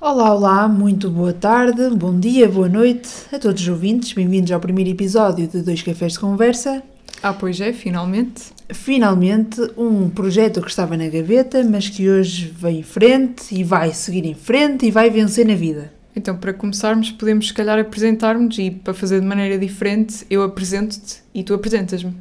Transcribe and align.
Olá, 0.00 0.32
olá, 0.32 0.68
muito 0.68 1.10
boa 1.10 1.32
tarde, 1.32 1.90
bom 1.90 2.20
dia, 2.20 2.48
boa 2.48 2.68
noite 2.68 3.08
a 3.32 3.38
todos 3.38 3.60
os 3.60 3.68
ouvintes. 3.68 4.12
Bem-vindos 4.12 4.52
ao 4.52 4.60
primeiro 4.60 4.90
episódio 4.90 5.48
de 5.48 5.60
Dois 5.60 5.82
Cafés 5.82 6.12
de 6.12 6.20
Conversa. 6.20 6.84
Ah, 7.20 7.32
pois 7.32 7.60
é, 7.60 7.72
finalmente. 7.72 8.44
Finalmente, 8.70 9.60
um 9.76 10.08
projeto 10.08 10.62
que 10.62 10.70
estava 10.70 10.96
na 10.96 11.08
gaveta, 11.08 11.64
mas 11.64 11.88
que 11.88 12.08
hoje 12.08 12.46
vem 12.56 12.78
em 12.78 12.82
frente 12.84 13.52
e 13.52 13.64
vai 13.64 13.92
seguir 13.92 14.24
em 14.24 14.34
frente 14.34 14.86
e 14.86 14.90
vai 14.92 15.10
vencer 15.10 15.44
na 15.44 15.56
vida. 15.56 15.92
Então, 16.14 16.36
para 16.36 16.54
começarmos, 16.54 17.10
podemos 17.10 17.48
se 17.48 17.54
calhar 17.54 17.76
apresentar-nos 17.76 18.56
e 18.56 18.70
para 18.70 18.94
fazer 18.94 19.20
de 19.20 19.26
maneira 19.26 19.58
diferente, 19.58 20.24
eu 20.30 20.44
apresento-te 20.44 21.24
e 21.34 21.42
tu 21.42 21.52
apresentas-me. 21.54 22.14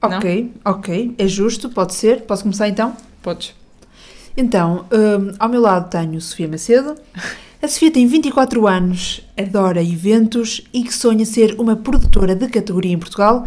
Ok, 0.00 0.50
ok, 0.64 1.14
é 1.18 1.28
justo, 1.28 1.68
pode 1.68 1.92
ser. 1.92 2.22
Posso 2.22 2.42
começar 2.42 2.68
então? 2.68 2.96
Podes. 3.22 3.61
Então, 4.36 4.86
hum, 4.92 5.34
ao 5.38 5.48
meu 5.48 5.60
lado 5.60 5.90
tenho 5.90 6.20
Sofia 6.20 6.48
Macedo. 6.48 6.94
A 7.62 7.68
Sofia 7.68 7.92
tem 7.92 8.06
24 8.06 8.66
anos, 8.66 9.22
adora 9.36 9.82
eventos 9.82 10.62
e 10.72 10.82
que 10.82 10.92
sonha 10.92 11.24
ser 11.24 11.54
uma 11.60 11.76
produtora 11.76 12.34
de 12.34 12.48
categoria 12.48 12.92
em 12.92 12.98
Portugal. 12.98 13.46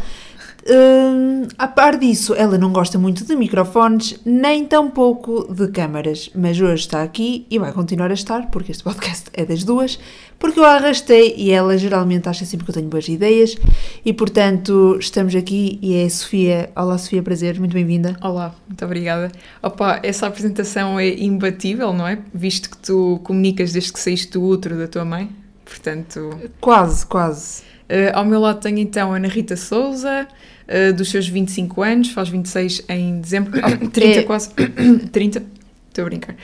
Hum, 0.67 1.43
a 1.59 1.67
par 1.67 1.95
disso, 1.95 2.33
ela 2.33 2.57
não 2.57 2.73
gosta 2.73 2.97
muito 2.97 3.23
de 3.23 3.35
microfones, 3.35 4.19
nem 4.25 4.65
tampouco 4.65 5.53
de 5.53 5.67
câmaras, 5.67 6.31
mas 6.33 6.59
hoje 6.59 6.81
está 6.81 7.03
aqui 7.03 7.45
e 7.51 7.59
vai 7.59 7.71
continuar 7.71 8.09
a 8.09 8.15
estar, 8.15 8.49
porque 8.49 8.71
este 8.71 8.83
podcast 8.83 9.29
é 9.33 9.45
das 9.45 9.63
duas, 9.63 9.99
porque 10.39 10.59
eu 10.59 10.63
a 10.63 10.73
arrastei 10.73 11.35
e 11.37 11.51
ela 11.51 11.77
geralmente 11.77 12.27
acha 12.27 12.45
sempre 12.45 12.65
que 12.65 12.71
eu 12.71 12.73
tenho 12.73 12.87
boas 12.87 13.07
ideias 13.07 13.55
e, 14.03 14.11
portanto, 14.11 14.97
estamos 14.99 15.35
aqui 15.35 15.77
e 15.83 15.97
é 15.97 16.05
a 16.05 16.09
Sofia. 16.09 16.71
Olá, 16.75 16.97
Sofia, 16.97 17.21
prazer, 17.21 17.59
muito 17.59 17.73
bem-vinda. 17.73 18.17
Olá, 18.19 18.55
muito 18.67 18.83
obrigada. 18.83 19.31
Opa, 19.61 19.99
essa 20.01 20.25
apresentação 20.25 20.99
é 20.99 21.09
imbatível, 21.09 21.93
não 21.93 22.07
é? 22.07 22.17
Visto 22.33 22.71
que 22.71 22.77
tu 22.77 23.21
comunicas 23.23 23.71
desde 23.71 23.93
que 23.93 23.99
saíste 23.99 24.31
do 24.31 24.43
útero 24.43 24.79
da 24.79 24.87
tua 24.87 25.05
mãe, 25.05 25.29
portanto... 25.63 26.39
Quase, 26.59 27.05
quase. 27.05 27.61
Uh, 27.87 28.09
ao 28.15 28.25
meu 28.25 28.39
lado 28.39 28.61
tenho 28.61 28.79
então 28.79 29.13
Ana 29.13 29.27
Rita 29.27 29.55
Souza, 29.55 30.27
uh, 30.67 30.93
dos 30.93 31.09
seus 31.09 31.27
25 31.27 31.81
anos, 31.81 32.11
faz 32.11 32.29
26 32.29 32.83
em 32.89 33.21
dezembro, 33.21 33.59
oh, 33.63 33.89
30 33.89 34.19
é. 34.19 34.23
quase, 34.23 34.49
30, 35.11 35.43
estou 35.89 36.03
a 36.03 36.05
brincar. 36.05 36.35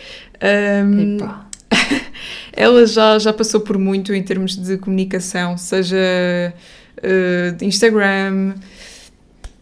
Um, 0.85 1.17
ela 2.53 2.85
já, 2.85 3.19
já 3.19 3.33
passou 3.33 3.61
por 3.61 3.77
muito 3.77 4.13
em 4.13 4.23
termos 4.23 4.55
de 4.55 4.77
comunicação, 4.77 5.57
seja 5.57 5.97
uh, 6.97 7.55
de 7.55 7.65
Instagram, 7.65 8.55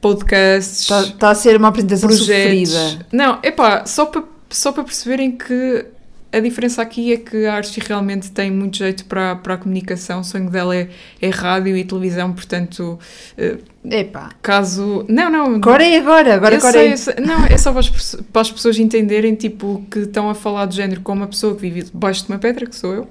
podcasts. 0.01 0.81
Está 0.81 1.03
tá 1.11 1.29
a 1.31 1.35
ser 1.35 1.57
uma 1.57 1.67
apresentação 1.67 2.09
projetos. 2.09 2.69
sofrida. 2.69 3.05
Não, 3.11 3.39
epá, 3.43 3.85
só 3.85 4.05
para 4.05 4.23
só 4.49 4.71
para 4.71 4.83
perceberem 4.83 5.31
que 5.31 5.85
a 6.31 6.39
diferença 6.39 6.81
aqui 6.81 7.11
é 7.13 7.17
que 7.17 7.45
a 7.45 7.55
Archie 7.55 7.81
realmente 7.81 8.31
tem 8.31 8.51
muito 8.51 8.77
jeito 8.77 9.05
para, 9.05 9.35
para 9.35 9.55
a 9.55 9.57
comunicação, 9.57 10.19
o 10.19 10.23
sonho 10.23 10.49
dela 10.49 10.75
é, 10.75 10.87
é 11.19 11.29
rádio 11.29 11.75
e 11.75 11.83
televisão, 11.83 12.31
portanto. 12.33 12.99
Uh, 13.37 13.59
Epá. 13.89 14.29
Caso. 14.41 15.05
Não, 15.07 15.29
não. 15.29 15.55
Agora 15.55 15.83
é 15.83 15.97
agora, 15.97 16.35
agora 16.35 16.55
eu 16.55 16.61
sei, 16.61 16.97
sei, 16.97 17.15
Não, 17.15 17.45
é 17.45 17.57
só 17.57 17.71
para 17.71 17.79
as, 17.79 18.15
para 18.31 18.41
as, 18.41 18.51
pessoas 18.51 18.77
entenderem, 18.77 19.33
tipo, 19.33 19.83
que 19.89 19.99
estão 19.99 20.29
a 20.29 20.35
falar 20.35 20.67
de 20.67 20.75
género 20.75 21.01
com 21.01 21.13
uma 21.13 21.27
pessoa 21.27 21.55
que 21.55 21.61
vive 21.61 21.83
debaixo 21.83 22.25
de 22.25 22.31
uma 22.31 22.37
pedra, 22.37 22.65
que 22.67 22.75
sou 22.75 22.93
eu, 22.93 23.07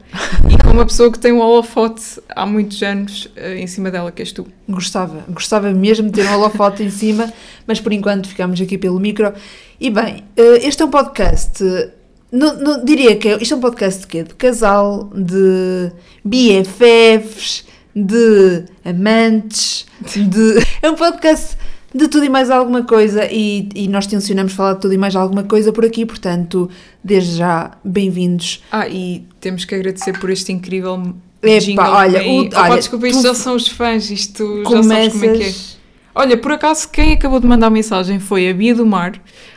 e 0.49 0.63
com 0.63 0.71
uma 0.71 0.87
pessoa 0.87 1.11
que 1.11 1.19
tem 1.19 1.33
um 1.33 1.41
holofote 1.41 2.21
há 2.29 2.47
muitos 2.47 2.81
anos 2.83 3.27
uh, 3.37 3.55
em 3.57 3.67
cima 3.67 3.91
dela, 3.91 4.13
que 4.13 4.23
és 4.23 4.31
tu. 4.31 4.47
Gostava, 4.69 5.25
gostava 5.29 5.73
mesmo 5.73 6.11
de 6.11 6.21
ter 6.21 6.29
um 6.29 6.35
holofote 6.35 6.85
em 6.85 6.91
cima, 6.91 7.33
mas 7.67 7.81
por 7.81 7.93
enquanto 7.93 8.29
ficamos 8.29 8.61
aqui 8.61 8.79
pelo 8.79 9.01
micro. 9.01 9.33
E 9.81 9.91
bem, 9.91 10.25
uh, 10.39 10.57
este 10.63 10.83
é 10.83 10.85
um 10.85 10.91
podcast 10.91 11.65
não, 12.31 12.55
não, 12.55 12.85
diria 12.85 13.17
que 13.17 13.29
é, 13.29 13.39
isto 13.41 13.55
é 13.55 13.57
um 13.57 13.61
podcast 13.61 14.03
de 14.03 14.07
quê? 14.07 14.23
De 14.23 14.35
casal, 14.35 15.11
de 15.15 15.91
BFFs, 16.25 17.65
de 17.95 18.65
amantes, 18.85 19.87
de. 20.15 20.59
É 20.83 20.91
um 20.91 20.95
podcast 20.95 21.57
de 21.95 22.07
tudo 22.07 22.25
e 22.25 22.29
mais 22.29 22.51
alguma 22.51 22.85
coisa 22.85 23.27
e, 23.31 23.69
e 23.75 23.89
nós 23.89 24.07
tencionamos 24.07 24.53
falar 24.53 24.75
de 24.75 24.81
tudo 24.81 24.95
e 24.95 24.99
mais 24.99 25.17
alguma 25.17 25.43
coisa 25.43 25.73
por 25.73 25.85
aqui, 25.85 26.05
portanto, 26.05 26.71
desde 27.03 27.37
já, 27.37 27.77
bem-vindos. 27.83 28.63
Ah, 28.71 28.87
e 28.87 29.27
temos 29.41 29.65
que 29.65 29.75
agradecer 29.75 30.19
por 30.19 30.31
este 30.31 30.53
incrível 30.53 31.15
Epa, 31.41 31.91
olha, 31.91 32.27
o, 32.27 32.49
olha, 32.53 32.77
desculpa, 32.77 33.09
isto 33.09 33.23
já 33.23 33.33
são 33.33 33.55
os 33.55 33.69
fãs, 33.69 34.11
isto 34.11 34.63
começas... 34.65 34.87
já 34.87 34.95
sabes 34.95 35.13
como 35.13 35.25
é 35.25 35.37
que 35.39 35.45
é. 35.45 35.78
Olha, 36.21 36.37
por 36.37 36.51
acaso, 36.51 36.91
quem 36.91 37.13
acabou 37.13 37.39
de 37.39 37.47
mandar 37.47 37.71
mensagem 37.71 38.19
foi 38.19 38.51
a 38.51 38.53
Bia 38.53 38.75
do 38.75 38.85
Mar, 38.85 39.13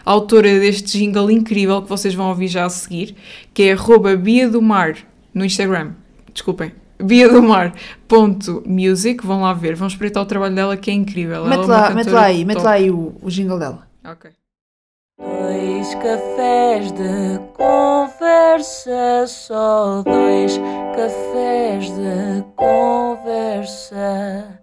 autora 0.05 0.59
deste 0.59 0.99
jingle 0.99 1.31
incrível 1.31 1.81
que 1.81 1.89
vocês 1.89 2.13
vão 2.13 2.29
ouvir 2.29 2.49
já 2.49 2.65
a 2.65 2.69
seguir, 2.69 3.15
que 3.51 3.63
é 3.63 3.71
arroba 3.71 4.15
Bia 4.15 4.47
do 4.47 4.61
Mar 4.61 4.95
no 5.33 5.43
Instagram. 5.43 5.93
Desculpem. 6.31 6.71
Bia 7.01 7.27
do 7.27 7.41
Mar.music, 7.41 9.25
vão 9.25 9.41
lá 9.41 9.53
ver, 9.53 9.75
vão 9.75 9.87
espreitar 9.87 10.21
o 10.21 10.25
trabalho 10.27 10.53
dela 10.53 10.77
que 10.77 10.91
é 10.91 10.93
incrível. 10.93 11.47
Mete, 11.47 11.63
é 11.63 11.65
lá, 11.65 11.89
mete 11.89 12.11
lá 12.11 12.25
aí, 12.25 12.45
mete 12.45 12.61
lá 12.61 12.73
aí 12.73 12.91
o, 12.91 13.15
o 13.23 13.31
jingle 13.31 13.57
dela. 13.57 13.87
Ok. 14.05 14.29
Dois 15.17 15.95
cafés 15.95 16.91
de 16.91 17.39
conversa, 17.55 19.25
só 19.25 20.03
dois 20.03 20.59
cafés 20.95 21.89
de 21.89 22.43
conversa. 22.55 24.60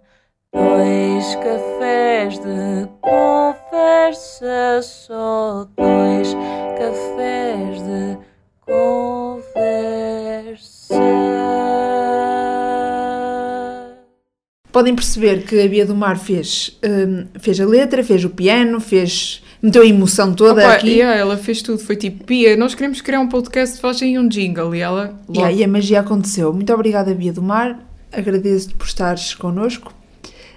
Dois 0.51 1.35
cafés 1.35 2.39
de 2.39 2.87
conversa, 3.01 4.81
só 4.81 5.67
dois 5.77 6.33
cafés 6.77 7.79
de 7.83 8.17
conversa. 8.61 9.39
Podem 14.71 14.95
perceber 14.95 15.43
que 15.43 15.61
a 15.61 15.67
Bia 15.67 15.85
do 15.85 15.93
Mar 15.93 16.17
fez, 16.17 16.79
um, 16.83 17.27
fez 17.39 17.59
a 17.59 17.65
letra, 17.65 18.03
fez 18.03 18.23
o 18.25 18.29
piano, 18.31 18.79
fez 18.79 19.43
meteu 19.61 19.83
a 19.83 19.85
emoção 19.85 20.33
toda 20.33 20.63
Opa, 20.63 20.73
aqui. 20.73 20.93
Yeah, 20.97 21.19
ela 21.19 21.37
fez 21.37 21.61
tudo. 21.61 21.77
Foi 21.77 21.95
tipo, 21.95 22.25
Bia, 22.25 22.57
nós 22.57 22.73
queremos 22.73 23.01
criar 23.01 23.19
um 23.19 23.29
podcast, 23.29 23.79
fazem 23.79 24.17
um 24.17 24.27
jingle. 24.27 24.73
E 24.73 24.79
ela. 24.79 25.15
Logo... 25.27 25.39
Yeah, 25.39 25.55
e 25.55 25.63
a 25.63 25.67
magia 25.67 25.99
aconteceu. 25.99 26.51
Muito 26.51 26.73
obrigada, 26.73 27.13
Bia 27.13 27.31
do 27.33 27.43
Mar. 27.43 27.79
Agradeço-te 28.11 28.73
por 28.73 28.87
estares 28.87 29.35
connosco. 29.35 29.98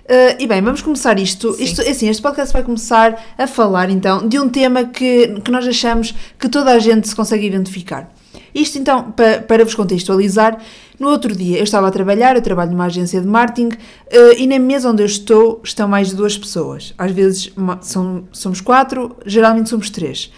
Uh, 0.05 0.35
e 0.39 0.47
bem, 0.47 0.61
vamos 0.61 0.83
começar 0.83 1.19
isto. 1.19 1.53
Sim. 1.55 1.63
isto 1.63 1.81
assim, 1.83 2.09
este 2.09 2.21
podcast 2.21 2.53
vai 2.53 2.63
começar 2.63 3.23
a 3.39 3.47
falar 3.47 3.89
então 3.89 4.27
de 4.27 4.39
um 4.39 4.49
tema 4.49 4.85
que, 4.85 5.41
que 5.45 5.51
nós 5.51 5.67
achamos 5.67 6.15
que 6.39 6.49
toda 6.49 6.73
a 6.73 6.79
gente 6.79 7.09
se 7.09 7.15
consegue 7.15 7.47
identificar. 7.47 8.13
Isto 8.55 8.79
então, 8.79 9.13
para, 9.13 9.41
para 9.41 9.65
vos 9.65 9.75
contextualizar, 9.75 10.61
no 10.99 11.09
outro 11.09 11.35
dia 11.35 11.59
eu 11.59 11.65
estava 11.65 11.89
a 11.89 11.91
trabalhar, 11.91 12.37
eu 12.37 12.43
trabalho 12.43 12.73
numa 12.73 12.87
agência 12.87 13.21
de 13.21 13.27
marketing 13.27 13.69
uh, 13.69 14.33
e 14.37 14.47
na 14.47 14.59
mesa 14.59 14.91
onde 14.91 15.03
eu 15.03 15.07
estou 15.07 15.61
estão 15.65 15.87
mais 15.87 16.09
de 16.09 16.17
duas 16.17 16.37
pessoas. 16.37 16.93
Às 16.99 17.13
vezes 17.13 17.53
são, 17.81 18.25
somos 18.33 18.61
quatro, 18.61 19.17
geralmente 19.25 19.71
somos 19.71 19.89
três. 19.89 20.33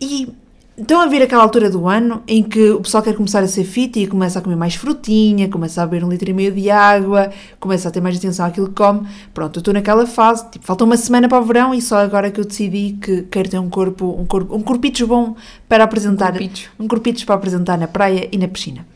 E 0.00 0.28
Estão 0.76 1.02
a 1.02 1.06
ver 1.06 1.20
aquela 1.20 1.42
altura 1.42 1.68
do 1.68 1.86
ano 1.86 2.22
em 2.26 2.42
que 2.42 2.70
o 2.70 2.80
pessoal 2.80 3.02
quer 3.02 3.14
começar 3.14 3.40
a 3.40 3.46
ser 3.46 3.62
fit 3.62 4.00
e 4.00 4.06
começa 4.06 4.38
a 4.38 4.42
comer 4.42 4.56
mais 4.56 4.74
frutinha, 4.74 5.46
começa 5.46 5.82
a 5.82 5.86
beber 5.86 6.02
um 6.02 6.08
litro 6.08 6.30
e 6.30 6.32
meio 6.32 6.50
de 6.50 6.70
água, 6.70 7.30
começa 7.60 7.90
a 7.90 7.92
ter 7.92 8.00
mais 8.00 8.16
atenção 8.16 8.46
àquilo 8.46 8.68
que 8.68 8.74
come. 8.74 9.06
Pronto, 9.34 9.58
eu 9.58 9.60
estou 9.60 9.74
naquela 9.74 10.06
fase, 10.06 10.50
tipo, 10.50 10.64
falta 10.64 10.84
uma 10.84 10.96
semana 10.96 11.28
para 11.28 11.38
o 11.38 11.44
verão 11.44 11.74
e 11.74 11.82
só 11.82 11.98
agora 11.98 12.30
que 12.30 12.40
eu 12.40 12.44
decidi 12.46 12.96
que 12.98 13.22
quero 13.24 13.50
ter 13.50 13.58
um 13.58 13.68
corpo, 13.68 14.16
um 14.18 14.24
corpo, 14.24 14.56
um 14.56 14.62
corpitos 14.62 15.02
bom 15.02 15.36
para 15.68 15.84
apresentar, 15.84 16.32
um 16.80 16.88
corpitos, 16.88 17.22
um 17.22 17.26
para 17.26 17.34
apresentar 17.34 17.76
na 17.76 17.86
praia 17.86 18.26
e 18.32 18.38
na 18.38 18.48
piscina. 18.48 18.86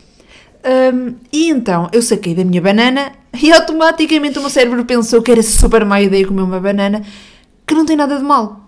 Um, 0.64 1.14
e 1.31 1.50
então 1.50 1.91
eu 1.93 2.00
saquei 2.00 2.34
da 2.34 2.43
minha 2.43 2.62
banana 2.62 3.12
e 3.41 3.53
automaticamente 3.53 4.38
o 4.38 4.41
meu 4.41 4.50
cérebro 4.50 4.82
pensou 4.87 5.20
que 5.20 5.31
era 5.31 5.43
super 5.43 5.84
má 5.84 6.00
ideia 6.00 6.26
comer 6.26 6.41
uma 6.41 6.58
banana, 6.58 7.03
que 7.66 7.75
não 7.75 7.84
tem 7.84 7.97
nada 7.97 8.16
de 8.16 8.25
mal 8.25 8.66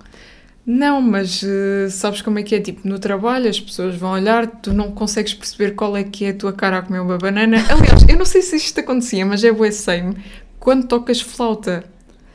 não, 0.71 1.01
mas 1.01 1.43
uh, 1.43 1.89
sabes 1.89 2.21
como 2.21 2.39
é 2.39 2.43
que 2.43 2.55
é? 2.55 2.61
Tipo, 2.61 2.87
no 2.87 2.99
trabalho 2.99 3.49
as 3.49 3.59
pessoas 3.59 3.97
vão 3.97 4.12
olhar, 4.12 4.47
tu 4.47 4.71
não 4.71 4.93
consegues 4.93 5.33
perceber 5.33 5.71
qual 5.71 5.97
é 5.97 6.05
que 6.05 6.27
é 6.27 6.29
a 6.29 6.34
tua 6.34 6.53
cara 6.53 6.77
a 6.77 6.83
comer 6.83 7.00
uma 7.00 7.17
banana. 7.17 7.56
Aliás, 7.70 8.06
eu 8.06 8.19
não 8.19 8.26
sei 8.26 8.43
se 8.43 8.56
isto 8.56 8.79
acontecia, 8.79 9.25
mas 9.25 9.43
é 9.43 9.50
bué 9.50 9.70
same. 9.70 10.15
Quando 10.61 10.87
tocas 10.87 11.23
flauta, 11.23 11.85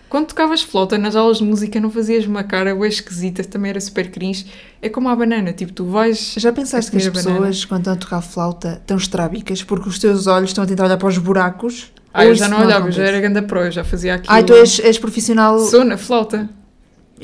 quando 0.10 0.30
tocavas 0.30 0.64
flauta 0.64 0.98
nas 0.98 1.16
aulas 1.16 1.38
de 1.38 1.44
música 1.44 1.80
não 1.80 1.92
fazias 1.92 2.26
uma 2.26 2.44
cara 2.44 2.76
esquisita, 2.88 3.44
também 3.44 3.70
era 3.70 3.80
super 3.80 4.10
cringe. 4.10 4.48
É 4.82 4.90
como 4.90 5.10
a 5.10 5.16
banana, 5.16 5.54
tipo, 5.54 5.72
tu 5.72 5.86
vais... 5.86 6.34
Já 6.36 6.52
pensaste 6.52 6.90
que 6.90 6.98
as 6.98 7.08
pessoas, 7.10 7.66
quando 7.66 7.82
estão 7.82 7.94
a 7.94 7.98
tocar 7.98 8.22
flauta, 8.22 8.80
estão 8.82 8.98
estrábicas 8.98 9.62
porque 9.62 9.88
os 9.88 10.00
teus 10.00 10.26
olhos 10.26 10.50
estão 10.50 10.64
a 10.64 10.68
tentar 10.68 10.86
olhar 10.86 10.98
para 10.98 11.08
os 11.08 11.20
buracos? 11.20 11.92
Ah, 12.12 12.26
eu 12.26 12.34
já 12.34 12.48
não 12.48 12.62
olhava, 12.62 12.92
já 12.92 13.04
era 13.04 13.20
grande 13.20 13.44
pro, 13.44 13.60
eu 13.60 13.72
já 13.72 13.84
fazia 13.84 14.16
aquilo. 14.16 14.36
Ah, 14.36 14.42
tu 14.42 14.54
és, 14.54 14.80
és 14.80 14.98
profissional... 14.98 15.60
Sou 15.60 15.84
na 15.84 15.98
flauta. 15.98 16.50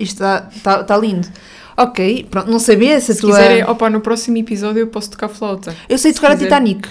Isto 0.01 0.23
está 0.23 0.41
tá, 0.63 0.83
tá 0.83 0.97
lindo. 0.97 1.27
Ok, 1.77 2.27
pronto, 2.29 2.51
não 2.51 2.59
sabia 2.59 2.99
se 2.99 3.11
a 3.11 3.15
se 3.15 3.21
tua... 3.21 3.31
quiserem, 3.31 3.63
opa, 3.63 3.89
no 3.89 4.01
próximo 4.01 4.37
episódio 4.37 4.81
eu 4.81 4.87
posso 4.87 5.11
tocar 5.11 5.29
flauta. 5.29 5.75
Eu 5.87 5.97
sei 5.97 6.11
tocar 6.11 6.31
quiser. 6.31 6.43
a 6.43 6.47
Titanic. 6.47 6.89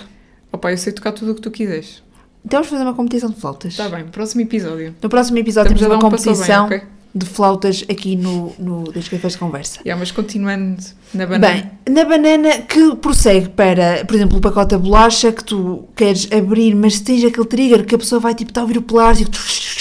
Opa, 0.50 0.70
eu 0.70 0.78
sei 0.78 0.92
tocar 0.92 1.12
tudo 1.12 1.32
o 1.32 1.34
que 1.34 1.42
tu 1.42 1.50
quiseres. 1.50 2.02
Então 2.44 2.60
vamos 2.60 2.68
fazer 2.68 2.82
uma 2.84 2.94
competição 2.94 3.30
de 3.30 3.36
flautas. 3.38 3.72
Está 3.72 3.88
bem, 3.88 4.04
próximo 4.06 4.40
episódio. 4.40 4.94
No 5.02 5.08
próximo 5.08 5.38
episódio 5.38 5.74
Estamos 5.74 5.80
temos 5.80 5.92
uma 5.92 5.98
um 5.98 6.10
competição. 6.10 6.68
Bem, 6.68 6.78
okay? 6.78 6.97
De 7.14 7.26
flautas 7.26 7.84
aqui 7.90 8.16
no, 8.16 8.54
no 8.58 8.84
Dois 8.84 9.08
Cafés 9.08 9.32
de 9.32 9.38
Conversa. 9.38 9.80
Yeah, 9.84 9.98
mas 9.98 10.10
continuando 10.10 10.82
na 11.12 11.26
banana. 11.26 11.70
Bem, 11.86 11.94
na 11.94 12.04
banana 12.04 12.58
que 12.62 12.96
prossegue 12.96 13.48
para, 13.48 14.04
por 14.04 14.14
exemplo, 14.14 14.38
o 14.38 14.40
pacote 14.40 14.70
da 14.70 14.78
bolacha 14.78 15.32
que 15.32 15.42
tu 15.42 15.88
queres 15.96 16.28
abrir, 16.30 16.74
mas 16.74 17.00
tens 17.00 17.24
aquele 17.24 17.46
trigger 17.46 17.84
que 17.84 17.94
a 17.94 17.98
pessoa 17.98 18.20
vai 18.20 18.34
tipo, 18.34 18.50
estar 18.50 18.60
a 18.60 18.64
ouvir 18.64 18.78
o 18.78 18.82
plástico. 18.82 19.30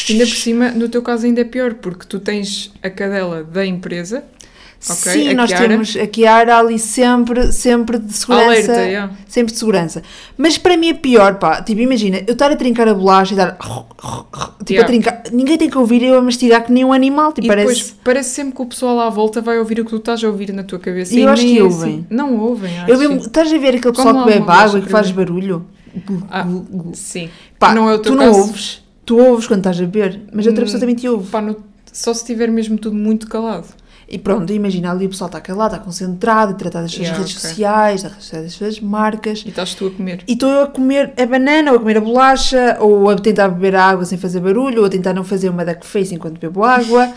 Ainda 0.09 0.25
por 0.25 0.35
cima, 0.35 0.71
no 0.71 0.87
teu 0.87 1.01
caso 1.01 1.25
ainda 1.25 1.41
é 1.41 1.43
pior, 1.43 1.75
porque 1.75 2.05
tu 2.05 2.19
tens 2.19 2.71
a 2.81 2.89
cadela 2.89 3.43
da 3.43 3.65
empresa, 3.65 4.23
ok? 4.89 5.11
Sim, 5.11 5.33
nós 5.33 5.49
Chiara. 5.49 5.67
temos 5.67 5.95
a 5.95 6.07
Kiara 6.07 6.57
ali 6.57 6.77
sempre, 6.77 7.51
sempre 7.51 7.97
de 7.99 8.13
segurança. 8.13 8.45
Alerta, 8.45 8.71
yeah. 8.81 9.13
Sempre 9.27 9.53
de 9.53 9.59
segurança. 9.59 10.03
Mas 10.37 10.57
para 10.57 10.77
mim 10.77 10.89
é 10.89 10.93
pior, 10.93 11.35
pá. 11.35 11.61
Tipo, 11.61 11.81
imagina, 11.81 12.21
eu 12.27 12.33
estar 12.33 12.51
a 12.51 12.55
trincar 12.55 12.87
a 12.87 12.93
bolacha 12.93 13.33
e 13.33 13.37
dar. 13.37 13.57
Tipo, 13.57 14.47
Yeah. 14.69 14.83
a 14.83 14.85
trincar. 14.85 15.23
Ninguém 15.31 15.57
tem 15.57 15.69
que 15.69 15.77
ouvir 15.77 16.03
eu 16.03 16.17
a 16.17 16.21
mastigar 16.21 16.63
que 16.65 16.71
nem 16.71 16.83
um 16.85 16.91
animal. 16.93 17.31
Tipo, 17.33 17.45
E 17.45 17.49
parece. 17.49 17.67
depois 17.67 17.95
parece 18.03 18.29
sempre 18.31 18.55
que 18.55 18.61
o 18.61 18.65
pessoal 18.65 18.99
à 18.99 19.09
volta 19.09 19.41
vai 19.41 19.57
ouvir 19.59 19.79
o 19.79 19.83
que 19.85 19.91
tu 19.91 19.97
estás 19.97 20.23
a 20.23 20.27
ouvir 20.27 20.51
na 20.53 20.63
tua 20.63 20.79
cabeça. 20.79 21.13
E 21.15 21.21
eu 21.21 21.29
acho 21.29 21.41
que 21.43 21.57
é 21.57 21.63
ouvem. 21.63 21.93
assim. 21.93 22.05
Não 22.09 22.37
ouvem, 22.37 22.79
acho. 22.79 22.91
Eu 22.91 22.97
mesmo, 22.99 23.17
estás 23.17 23.51
a 23.51 23.57
ver 23.57 23.75
aquele 23.75 23.93
pessoal 23.93 24.13
Como 24.13 24.25
que 24.25 24.29
lá 24.31 24.39
bebe 24.39 24.51
água 24.51 24.79
e 24.79 24.81
que 24.83 24.89
faz 24.89 25.11
barulho? 25.11 25.65
Ah, 26.29 26.45
sim. 26.93 27.29
Pá, 27.57 27.73
não 27.73 27.89
é 27.89 27.95
o 27.95 27.99
teu 27.99 28.11
tu 28.13 28.17
caso. 28.19 28.31
não 28.31 28.39
ouves. 28.39 28.83
Tu 29.05 29.17
ouves 29.17 29.47
quando 29.47 29.59
estás 29.61 29.77
a 29.77 29.81
beber, 29.85 30.21
mas 30.33 30.45
outra 30.45 30.61
Hum, 30.61 30.65
pessoa 30.65 30.79
também 30.79 30.95
te 30.95 31.07
ouve. 31.07 31.27
Pá, 31.29 31.41
no- 31.41 31.55
só 31.91 32.13
se 32.13 32.23
tiver 32.25 32.51
mesmo 32.51 32.77
tudo 32.77 32.95
muito 32.95 33.25
calado. 33.27 33.65
E 34.09 34.17
pronto, 34.17 34.53
imagina 34.53 34.89
ali 34.89 35.05
o 35.05 35.09
pessoal 35.09 35.27
está 35.27 35.41
calado, 35.41 35.75
está 35.75 35.83
concentrado, 35.85 36.51
a 36.53 36.55
tratar 36.55 36.81
das 36.81 36.91
suas 36.91 37.07
Yeah, 37.07 37.19
redes 37.19 37.35
ok. 37.37 37.49
sociais, 37.49 38.05
a 38.05 38.09
tratar 38.09 38.41
das 38.41 38.53
suas 38.53 38.79
marcas. 38.79 39.43
E 39.45 39.49
estás 39.49 39.73
tu 39.73 39.87
a 39.87 39.91
comer. 39.91 40.23
E 40.25 40.33
estou 40.33 40.49
eu 40.49 40.61
a 40.63 40.67
comer 40.67 41.13
a 41.21 41.25
banana, 41.25 41.71
ou 41.71 41.77
a 41.77 41.79
comer 41.79 41.97
a 41.97 42.01
bolacha, 42.01 42.77
ou 42.79 43.09
a 43.09 43.15
tentar 43.17 43.49
beber 43.49 43.75
água 43.75 44.05
sem 44.05 44.17
fazer 44.17 44.39
barulho, 44.39 44.79
ou 44.79 44.85
a 44.85 44.89
tentar 44.89 45.13
não 45.13 45.25
fazer 45.25 45.49
uma 45.49 45.65
duck 45.65 45.85
face 45.85 46.15
enquanto 46.15 46.39
bebo 46.39 46.63
água. 46.63 47.11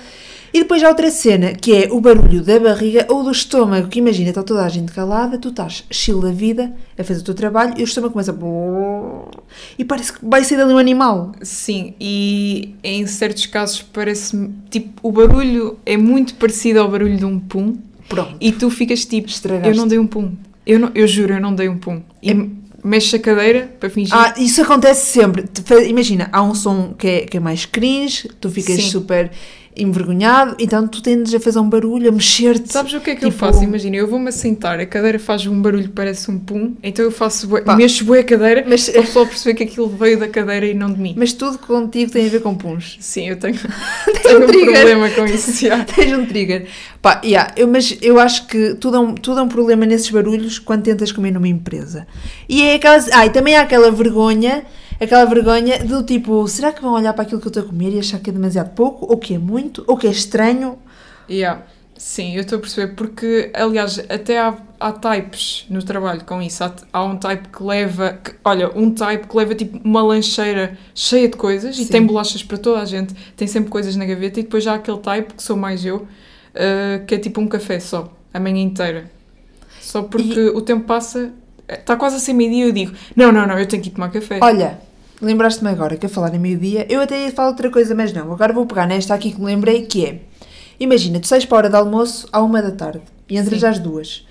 E 0.52 0.60
depois 0.60 0.82
há 0.82 0.88
outra 0.88 1.10
cena, 1.10 1.52
que 1.52 1.72
é 1.74 1.88
o 1.90 2.00
barulho 2.00 2.42
da 2.42 2.58
barriga 2.58 3.06
ou 3.08 3.22
do 3.22 3.30
estômago, 3.30 3.88
que 3.88 3.98
imagina, 3.98 4.30
está 4.30 4.42
toda 4.42 4.64
a 4.64 4.68
gente 4.68 4.92
calada, 4.92 5.38
tu 5.38 5.48
estás 5.48 5.84
chill 5.90 6.20
da 6.20 6.32
vida, 6.32 6.72
a 6.98 7.04
fazer 7.04 7.20
o 7.20 7.24
teu 7.24 7.34
trabalho, 7.34 7.74
e 7.76 7.82
o 7.82 7.84
estômago 7.84 8.12
começa 8.12 8.32
a... 8.32 9.30
E 9.78 9.84
parece 9.84 10.12
que 10.12 10.18
vai 10.22 10.42
sair 10.44 10.58
dali 10.58 10.74
um 10.74 10.78
animal. 10.78 11.32
Sim, 11.42 11.94
e 12.00 12.74
em 12.82 13.06
certos 13.06 13.46
casos 13.46 13.82
parece-me. 13.82 14.52
Tipo, 14.68 15.08
o 15.08 15.12
barulho 15.12 15.78
é 15.86 15.96
muito 15.96 16.34
parecido 16.34 16.80
ao 16.80 16.90
barulho 16.90 17.16
de 17.16 17.24
um 17.24 17.38
pum. 17.38 17.76
Pronto. 18.08 18.36
E 18.40 18.50
tu 18.50 18.70
ficas 18.70 19.04
tipo, 19.04 19.28
Estragaste. 19.28 19.68
eu 19.68 19.76
não 19.76 19.86
dei 19.86 19.98
um 19.98 20.06
pum. 20.06 20.32
Eu, 20.66 20.78
não, 20.78 20.90
eu 20.94 21.06
juro, 21.06 21.34
eu 21.34 21.40
não 21.40 21.54
dei 21.54 21.68
um 21.68 21.78
pum. 21.78 22.02
E 22.22 22.34
mexes 22.82 23.14
a 23.14 23.18
cadeira 23.18 23.70
para 23.78 23.90
fingir. 23.90 24.14
Ah, 24.14 24.34
isso 24.36 24.62
acontece 24.62 25.06
sempre. 25.06 25.44
Imagina, 25.86 26.28
há 26.32 26.42
um 26.42 26.54
som 26.54 26.94
que 26.94 27.06
é, 27.06 27.20
que 27.22 27.36
é 27.36 27.40
mais 27.40 27.66
cringe, 27.66 28.28
tu 28.40 28.50
ficas 28.50 28.76
Sim. 28.76 28.90
super 28.90 29.30
envergonhado, 29.76 30.56
então 30.58 30.86
tu 30.86 31.00
tendes 31.02 31.32
a 31.32 31.40
fazer 31.40 31.58
um 31.58 31.68
barulho, 31.68 32.08
a 32.08 32.12
mexer-te. 32.12 32.72
Sabes 32.72 32.92
o 32.92 33.00
que 33.00 33.10
é 33.10 33.14
que 33.16 33.24
eu 33.24 33.30
Tipo- 33.30 33.40
faço? 33.46 33.62
Imagina, 33.62 33.96
eu 33.96 34.06
vou-me 34.08 34.28
assentar, 34.28 34.78
a 34.80 34.86
cadeira 34.86 35.18
faz 35.18 35.46
um 35.46 35.60
barulho 35.62 35.84
que 35.84 35.88
parece 35.90 36.30
um 36.30 36.38
pum, 36.38 36.74
então 36.82 37.04
eu 37.04 37.10
faço 37.10 37.46
bué, 37.46 37.62
mexo 37.76 38.04
bué 38.04 38.20
a 38.20 38.24
cadeira 38.24 38.64
Mas- 38.68 38.88
para 38.90 39.02
pessoal 39.02 39.26
perceber 39.26 39.54
que 39.54 39.62
aquilo 39.64 39.88
veio 39.88 40.18
da 40.18 40.28
cadeira 40.28 40.66
e 40.66 40.74
não 40.74 40.92
de 40.92 41.00
mim. 41.00 41.14
Mas 41.16 41.32
tudo 41.32 41.58
contigo 41.58 42.10
tem 42.10 42.26
a 42.26 42.28
ver 42.28 42.42
com 42.42 42.54
puns. 42.54 42.96
Sim, 43.00 43.28
eu 43.28 43.36
tenho, 43.38 43.54
tenho 44.22 44.42
um 44.42 44.46
trigger. 44.46 44.72
problema 44.72 45.10
com 45.10 45.24
isso. 45.24 45.66
já. 45.66 45.84
Tens 45.84 46.12
um 46.12 46.26
trigger. 46.26 46.66
Pá, 47.00 47.20
yeah, 47.24 47.52
eu, 47.56 47.66
mas 47.68 47.96
eu 48.02 48.18
acho 48.18 48.46
que 48.48 48.74
tudo 48.74 48.96
é, 48.96 49.00
um, 49.00 49.14
tudo 49.14 49.40
é 49.40 49.42
um 49.42 49.48
problema 49.48 49.86
nesses 49.86 50.10
barulhos 50.10 50.58
quando 50.58 50.82
tentas 50.82 51.12
comer 51.12 51.30
numa 51.30 51.48
empresa. 51.48 52.06
E 52.48 52.62
é 52.62 52.74
aquelas. 52.74 53.08
Ah, 53.12 53.24
e 53.24 53.30
também 53.30 53.56
há 53.56 53.62
aquela 53.62 53.90
vergonha, 53.90 54.64
aquela 55.00 55.24
vergonha 55.24 55.84
do 55.84 56.02
tipo, 56.02 56.46
será 56.48 56.72
que 56.72 56.82
vão 56.82 56.92
olhar 56.92 57.12
para 57.12 57.22
aquilo 57.22 57.40
que 57.40 57.46
eu 57.46 57.50
estou 57.50 57.62
a 57.62 57.66
comer 57.66 57.94
e 57.94 57.98
achar 57.98 58.18
que 58.20 58.30
é 58.30 58.32
demasiado 58.32 58.74
pouco, 58.74 59.06
ou 59.10 59.16
que 59.16 59.34
é 59.34 59.38
muito, 59.38 59.84
ou 59.86 59.96
que 59.96 60.06
é 60.06 60.10
estranho? 60.10 60.78
Yeah. 61.28 61.62
Sim, 61.96 62.34
eu 62.34 62.40
estou 62.40 62.56
a 62.56 62.60
perceber, 62.62 62.94
porque, 62.94 63.50
aliás, 63.52 63.98
até 64.08 64.38
há, 64.38 64.56
há 64.80 64.90
types 64.90 65.66
no 65.68 65.82
trabalho 65.82 66.24
com 66.24 66.40
isso. 66.40 66.64
Há, 66.64 66.72
há 66.94 67.04
um 67.04 67.14
type 67.18 67.48
que 67.48 67.62
leva, 67.62 68.18
que- 68.24 68.32
olha, 68.42 68.70
um 68.74 68.90
type 68.90 69.28
que 69.28 69.36
leva 69.36 69.54
tipo 69.54 69.78
uma 69.84 70.02
lancheira 70.02 70.78
cheia 70.94 71.28
de 71.28 71.36
coisas 71.36 71.78
e 71.78 71.84
Sim. 71.84 71.92
tem 71.92 72.06
bolachas 72.06 72.42
para 72.42 72.56
toda 72.56 72.80
a 72.80 72.86
gente, 72.86 73.14
tem 73.36 73.46
sempre 73.46 73.68
coisas 73.68 73.96
na 73.96 74.06
gaveta, 74.06 74.40
e 74.40 74.42
depois 74.44 74.64
já 74.64 74.72
há 74.72 74.74
aquele 74.76 74.96
type, 74.96 75.34
que 75.34 75.42
sou 75.42 75.58
mais 75.58 75.84
eu, 75.84 75.96
uh, 75.98 77.04
que 77.06 77.16
é 77.16 77.18
tipo 77.18 77.38
um 77.38 77.46
café 77.46 77.78
só, 77.78 78.10
a 78.32 78.40
manhã 78.40 78.62
inteira. 78.62 79.10
Só 79.78 80.02
porque 80.02 80.48
o 80.54 80.62
tempo 80.62 80.86
passa, 80.86 81.30
está 81.68 81.96
quase 81.96 82.16
a 82.16 82.18
ser 82.18 82.32
meio-dia 82.32 82.64
e 82.64 82.68
eu 82.68 82.72
digo: 82.72 82.92
não, 83.14 83.30
não, 83.30 83.46
não, 83.46 83.58
eu 83.58 83.66
tenho 83.66 83.82
que 83.82 83.90
ir 83.90 83.92
tomar 83.92 84.10
café. 84.10 84.38
Olha, 84.40 84.78
lembraste-me 85.20 85.70
agora 85.70 85.96
que 85.96 86.06
a 86.06 86.08
falar 86.08 86.34
em 86.34 86.38
meio-dia, 86.38 86.86
eu 86.88 87.00
até 87.00 87.24
ia 87.24 87.32
falar 87.32 87.48
outra 87.48 87.70
coisa, 87.70 87.94
mas 87.94 88.12
não. 88.12 88.32
Agora 88.32 88.52
vou 88.52 88.66
pegar 88.66 88.86
nesta 88.86 89.14
aqui 89.14 89.32
que 89.32 89.40
me 89.40 89.46
lembrei, 89.46 89.82
que 89.86 90.06
é... 90.06 90.20
Imagina, 90.78 91.20
tu 91.20 91.26
sais 91.26 91.44
para 91.44 91.56
a 91.56 91.58
hora 91.58 91.70
de 91.70 91.76
almoço 91.76 92.26
à 92.32 92.40
uma 92.40 92.62
da 92.62 92.70
tarde 92.70 93.02
e 93.28 93.36
entras 93.36 93.60
Sim. 93.60 93.66
às 93.66 93.78
duas. 93.78 94.26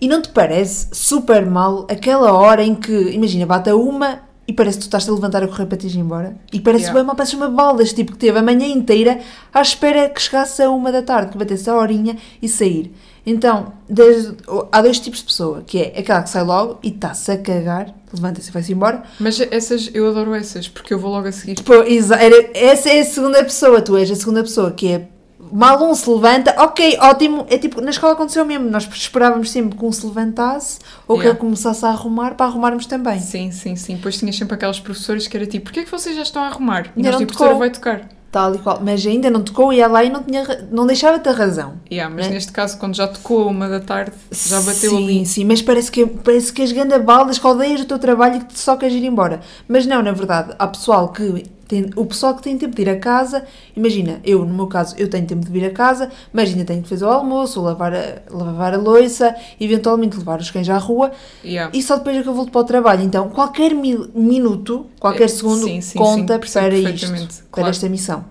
E 0.00 0.08
não 0.08 0.20
te 0.20 0.28
parece 0.30 0.88
super 0.92 1.46
mal 1.46 1.86
aquela 1.88 2.32
hora 2.32 2.62
em 2.62 2.74
que, 2.74 2.92
imagina, 3.10 3.46
bate 3.46 3.70
a 3.70 3.76
uma 3.76 4.20
e 4.48 4.52
parece 4.52 4.78
que 4.78 4.84
tu 4.84 4.86
estás 4.88 5.08
a 5.08 5.12
levantar 5.12 5.42
a 5.42 5.48
correr 5.48 5.66
para 5.66 5.78
te 5.78 5.86
ir 5.86 5.96
embora? 5.96 6.36
E 6.52 6.60
parece 6.60 6.84
Yeah. 6.84 7.00
bem 7.00 7.06
mal, 7.06 7.16
parece 7.16 7.34
uma 7.34 7.48
baldas, 7.48 7.92
tipo 7.92 8.12
que 8.12 8.18
teve 8.18 8.38
a 8.38 8.42
manhã 8.42 8.66
inteira 8.66 9.20
à 9.52 9.60
espera 9.60 10.08
que 10.08 10.20
chegasse 10.20 10.62
a 10.62 10.70
uma 10.70 10.92
da 10.92 11.02
tarde, 11.02 11.32
que 11.32 11.38
batesse 11.38 11.68
a 11.70 11.74
horinha 11.74 12.16
e 12.42 12.48
sair. 12.48 12.94
Então, 13.28 13.72
desde- 13.88 14.36
há 14.70 14.80
dois 14.80 15.00
tipos 15.00 15.18
de 15.18 15.24
pessoa, 15.26 15.64
que 15.66 15.78
é 15.82 15.98
aquela 15.98 16.22
que 16.22 16.30
sai 16.30 16.44
logo 16.44 16.78
e 16.82 16.88
está-se 16.90 17.32
a 17.32 17.36
cagar, 17.36 17.92
levanta-se 18.14 18.50
e 18.50 18.52
vai-se 18.52 18.72
embora, 18.72 19.02
Mas 19.18 19.40
essas, 19.50 19.90
eu 19.92 20.08
adoro 20.08 20.32
essas, 20.32 20.68
porque 20.68 20.94
eu 20.94 20.98
vou 21.00 21.10
logo 21.10 21.26
a 21.26 21.32
seguir. 21.32 21.60
Pô, 21.62 21.74
era- 21.74 22.50
essa 22.54 22.88
é 22.88 23.00
a 23.00 23.04
segunda 23.04 23.42
pessoa, 23.42 23.82
tu 23.82 23.96
és 23.96 24.08
a 24.10 24.14
segunda 24.14 24.42
pessoa, 24.42 24.70
que 24.70 24.86
é 24.92 25.08
mal 25.52 25.82
um 25.82 25.94
se 25.94 26.08
levanta, 26.08 26.54
ok, 26.58 26.98
ótimo. 27.00 27.46
É 27.48 27.58
tipo, 27.58 27.80
na 27.80 27.90
escola 27.90 28.12
aconteceu 28.12 28.44
mesmo, 28.44 28.68
nós 28.70 28.88
esperávamos 28.92 29.50
sempre 29.50 29.76
que 29.76 29.84
um 29.84 29.90
se 29.92 30.06
levantasse 30.06 30.78
ou 31.08 31.16
que 31.16 31.22
Yeah. 31.22 31.30
ele 31.38 31.38
começasse 31.40 31.84
a 31.84 31.88
arrumar 31.88 32.34
para 32.36 32.46
arrumarmos 32.46 32.86
também. 32.86 33.18
Sim, 33.20 33.50
sim, 33.50 33.74
sim. 33.76 33.96
Depois 33.96 34.16
tinhas 34.18 34.36
sempre 34.36 34.54
aquelas 34.54 34.78
professoras 34.80 35.26
que 35.26 35.36
era 35.36 35.46
tipo, 35.46 35.64
porquê 35.66 35.80
é 35.80 35.84
que 35.84 35.90
vocês 35.90 36.14
já 36.16 36.22
estão 36.22 36.42
a 36.42 36.46
arrumar? 36.46 36.86
E 36.96 36.98
Ainda 36.98 37.10
nós, 37.10 37.18
tipo, 37.18 37.32
a 37.32 37.36
professora 37.36 37.58
vai 37.58 37.70
tocar. 37.70 38.08
Tal 38.36 38.54
e 38.54 38.58
qual. 38.58 38.82
Mas 38.84 39.06
ainda 39.06 39.30
não 39.30 39.40
tocou, 39.42 39.72
ia 39.72 39.88
lá 39.88 40.04
e 40.04 40.10
não, 40.10 40.22
tinha, 40.22 40.44
não 40.70 40.86
deixava 40.86 41.18
ter 41.18 41.30
razão. 41.30 41.80
Yeah, 41.90 42.14
mas 42.14 42.26
Né? 42.26 42.34
neste 42.34 42.52
caso, 42.52 42.76
quando 42.76 42.94
já 42.94 43.08
tocou 43.08 43.48
uma 43.48 43.66
da 43.66 43.80
tarde, 43.80 44.12
já 44.30 44.60
bateu 44.60 44.90
sim, 44.90 45.04
ali. 45.04 45.24
Sim, 45.24 45.44
mas 45.46 45.62
parece 45.62 45.90
que, 45.90 46.04
parece 46.04 46.52
que 46.52 46.60
és 46.60 46.70
ganda 46.70 46.98
baldas, 46.98 47.38
que 47.38 47.46
odeias 47.46 47.80
o 47.80 47.86
teu 47.86 47.98
trabalho 47.98 48.36
e 48.36 48.40
que 48.40 48.58
só 48.58 48.76
queres 48.76 48.94
ir 48.94 49.06
embora. 49.06 49.40
Mas 49.66 49.86
não, 49.86 50.02
na 50.02 50.12
verdade, 50.12 50.54
há 50.58 50.66
pessoal 50.66 51.08
que 51.08 51.46
tem, 51.68 51.90
o 51.96 52.04
pessoal 52.06 52.34
que 52.34 52.42
tem 52.42 52.56
tempo 52.56 52.74
de 52.74 52.82
ir 52.82 52.88
a 52.88 52.98
casa, 52.98 53.44
imagina, 53.76 54.20
eu 54.24 54.44
no 54.44 54.54
meu 54.54 54.66
caso, 54.66 54.94
eu 54.98 55.08
tenho 55.10 55.26
tempo 55.26 55.44
de 55.44 55.50
vir 55.50 55.64
a 55.66 55.70
casa, 55.70 56.10
mas 56.32 56.50
ainda 56.50 56.64
tenho 56.64 56.82
que 56.82 56.88
fazer 56.88 57.04
o 57.04 57.08
almoço, 57.08 57.60
lavar 57.60 57.94
a, 57.94 58.22
lavar 58.30 58.74
a 58.74 58.76
louça, 58.78 59.34
eventualmente 59.60 60.16
levar 60.16 60.40
os 60.40 60.50
cães 60.50 60.68
à 60.68 60.78
rua 60.78 61.10
Yeah. 61.44 61.70
e 61.76 61.82
só 61.82 61.96
depois 61.96 62.16
é 62.16 62.22
que 62.22 62.28
eu 62.28 62.34
volto 62.34 62.50
para 62.52 62.60
o 62.60 62.64
trabalho. 62.64 63.02
Então, 63.02 63.28
qualquer 63.30 63.74
mi- 63.74 64.08
minuto, 64.14 64.86
qualquer 65.00 65.24
É, 65.24 65.28
segundo 65.28 65.64
sim, 65.64 65.80
sim, 65.80 65.98
conta 65.98 66.34
sim, 66.34 66.52
para 66.52 66.68
isto, 66.74 66.82
perfeitamente, 66.84 67.34
para 67.36 67.44
claro. 67.50 67.70
esta 67.70 67.88
missão. 67.88 68.24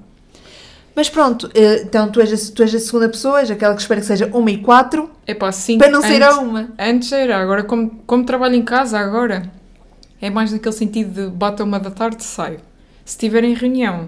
Mas 0.96 1.10
pronto, 1.10 1.50
eh, 1.54 1.82
então 1.84 2.10
tu 2.10 2.22
és, 2.22 2.32
a, 2.32 2.54
tu 2.56 2.64
és 2.64 2.74
a 2.74 2.80
segunda 2.80 3.10
pessoa, 3.10 3.42
és 3.42 3.52
aquela 3.52 3.76
que 3.76 3.82
espera 3.82 4.00
que 4.00 4.08
seja 4.08 4.30
uma 4.34 4.50
e 4.50 4.60
quatro, 4.60 5.10
Epá, 5.28 5.52
sim. 5.52 5.78
para 5.78 5.90
não 5.90 6.02
ser 6.02 6.24
antes, 6.24 6.38
a 6.38 6.40
uma. 6.40 6.70
Antes 6.80 7.12
era, 7.12 7.38
agora 7.38 7.64
como, 7.64 7.90
como 8.08 8.24
trabalho 8.24 8.56
em 8.56 8.64
casa 8.64 8.98
agora, 8.98 9.52
é 10.22 10.30
mais 10.30 10.54
naquele 10.54 10.74
sentido 10.74 11.12
de 11.30 11.36
bate 11.36 11.62
a 11.62 11.66
uma 11.66 11.80
da 11.82 11.92
tarde, 11.92 12.24
saio. 12.24 12.60
Se 13.06 13.12
estiver 13.12 13.44
em 13.44 13.54
reunião, 13.54 14.08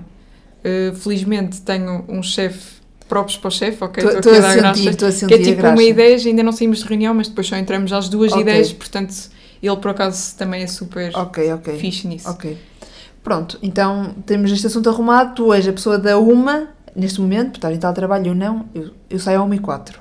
eh, 0.63 0.91
felizmente 0.95 1.61
tenho 1.61 2.03
um 2.09 2.21
chefe 2.23 2.77
próprios 3.07 3.37
para 3.37 3.47
o 3.47 3.51
chefe, 3.51 3.83
ok? 3.83 4.03
Estou- 4.03 4.19
aqui 4.19 4.29
a 4.29 4.41
dar 4.41 4.55
graça. 4.57 4.89
estou 4.89 5.07
a 5.07 5.11
Que 5.29 5.33
é 5.35 5.37
tipo 5.37 5.65
uma 5.67 5.83
ideia, 5.83 6.17
ainda 6.17 6.43
não 6.43 6.51
saímos 6.51 6.79
de 6.79 6.85
reunião, 6.85 7.13
mas 7.13 7.27
depois 7.29 7.47
só 7.47 7.55
entramos 7.55 7.93
às 7.93 8.09
duas 8.09 8.31
Ok. 8.33 8.41
ideias, 8.41 8.73
portanto 8.73 9.13
ele 9.63 9.77
por 9.77 9.91
acaso 9.91 10.35
também 10.35 10.63
é 10.63 10.67
super 10.67 11.15
Ok, 11.15 11.53
ok. 11.53 11.77
fixe 11.79 12.07
nisso. 12.07 12.29
Ok. 12.29 12.57
Pronto, 13.23 13.57
então 13.61 14.15
temos 14.25 14.51
este 14.51 14.67
assunto 14.67 14.89
arrumado. 14.89 15.35
Tu 15.35 15.53
és 15.53 15.67
a 15.67 15.73
pessoa 15.73 15.97
da 15.97 16.17
uma, 16.17 16.69
neste 16.95 17.21
momento, 17.21 17.51
por 17.51 17.57
estar 17.57 17.71
em 17.73 17.77
tal 17.77 17.93
trabalho 17.93 18.29
ou 18.31 18.35
não, 18.35 18.65
eu, 18.73 18.91
eu 19.09 19.19
saio 19.19 19.39
a 19.39 19.43
uma 19.43 19.55
e 19.55 19.59
quatro. 19.59 19.99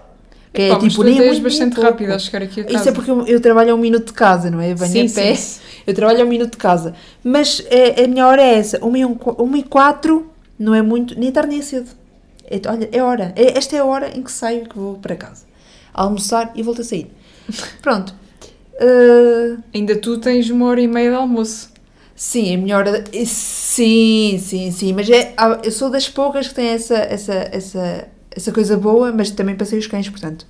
Que 0.56 0.62
é 0.62 0.68
Pá, 0.70 0.78
mas 0.80 0.92
tipo, 0.92 1.02
tu 1.02 1.04
nem 1.04 1.14
até 1.14 1.26
muito, 1.26 1.34
és 1.34 1.34
nem 1.34 1.42
bastante 1.42 1.74
pouco. 1.74 1.90
rápida 1.90 2.14
a 2.14 2.18
chegar 2.18 2.42
aqui 2.42 2.60
a 2.60 2.64
casa. 2.64 2.76
Isso 2.78 2.88
é 2.88 2.92
porque 2.92 3.10
eu, 3.10 3.26
eu 3.26 3.40
trabalho 3.40 3.72
a 3.72 3.74
um 3.74 3.78
minuto 3.78 4.06
de 4.06 4.12
casa, 4.14 4.50
não 4.50 4.60
é? 4.60 4.72
Eu 4.72 4.76
venho 4.76 5.08
Sim, 5.08 5.12
a 5.12 5.22
pé, 5.22 5.34
sim. 5.34 5.60
eu 5.86 5.94
trabalho 5.94 6.22
a 6.22 6.24
um 6.24 6.28
minuto 6.28 6.52
de 6.52 6.56
casa. 6.56 6.94
Mas 7.22 7.62
é, 7.70 8.02
a 8.04 8.08
minha 8.08 8.26
hora 8.26 8.42
é 8.42 8.54
essa, 8.54 8.78
uma 8.84 8.98
e, 8.98 9.04
um, 9.04 9.16
uma 9.38 9.58
e 9.58 9.62
quatro 9.62 10.30
não 10.58 10.74
é 10.74 10.80
muito, 10.82 11.18
nem 11.18 11.30
tarde 11.30 11.50
nem 11.50 11.60
cedo. 11.62 11.90
É, 12.50 12.60
olha, 12.68 12.88
é 12.90 13.02
hora. 13.02 13.32
É, 13.36 13.58
esta 13.58 13.76
é 13.76 13.80
a 13.80 13.84
hora 13.84 14.16
em 14.16 14.22
que 14.22 14.32
saio 14.32 14.62
e 14.62 14.66
que 14.68 14.78
vou 14.78 14.94
para 14.94 15.14
casa. 15.16 15.44
Almoçar 15.92 16.52
e 16.54 16.62
volto 16.62 16.80
a 16.80 16.84
sair. 16.84 17.10
Pronto. 17.82 18.14
Uh, 18.80 19.58
Ainda 19.74 19.96
tu 19.96 20.18
tens 20.18 20.48
uma 20.50 20.66
hora 20.66 20.80
e 20.80 20.86
meia 20.88 21.10
de 21.10 21.16
almoço. 21.16 21.70
Sim, 22.14 22.70
a 22.72 22.76
hora. 22.78 23.00
de- 23.02 23.26
Sim, 23.26 24.38
sim, 24.42 24.70
sim. 24.70 24.92
Mas 24.94 25.08
é, 25.10 25.34
eu 25.62 25.70
sou 25.70 25.90
das 25.90 26.08
poucas 26.08 26.48
que 26.48 26.54
têm 26.54 26.68
essa, 26.68 26.96
essa, 26.96 27.34
essa, 27.52 28.08
essa 28.36 28.52
coisa 28.52 28.76
boa, 28.76 29.10
mas 29.12 29.30
também 29.30 29.56
passei 29.56 29.78
os 29.78 29.86
cães, 29.86 30.08
portanto. 30.08 30.46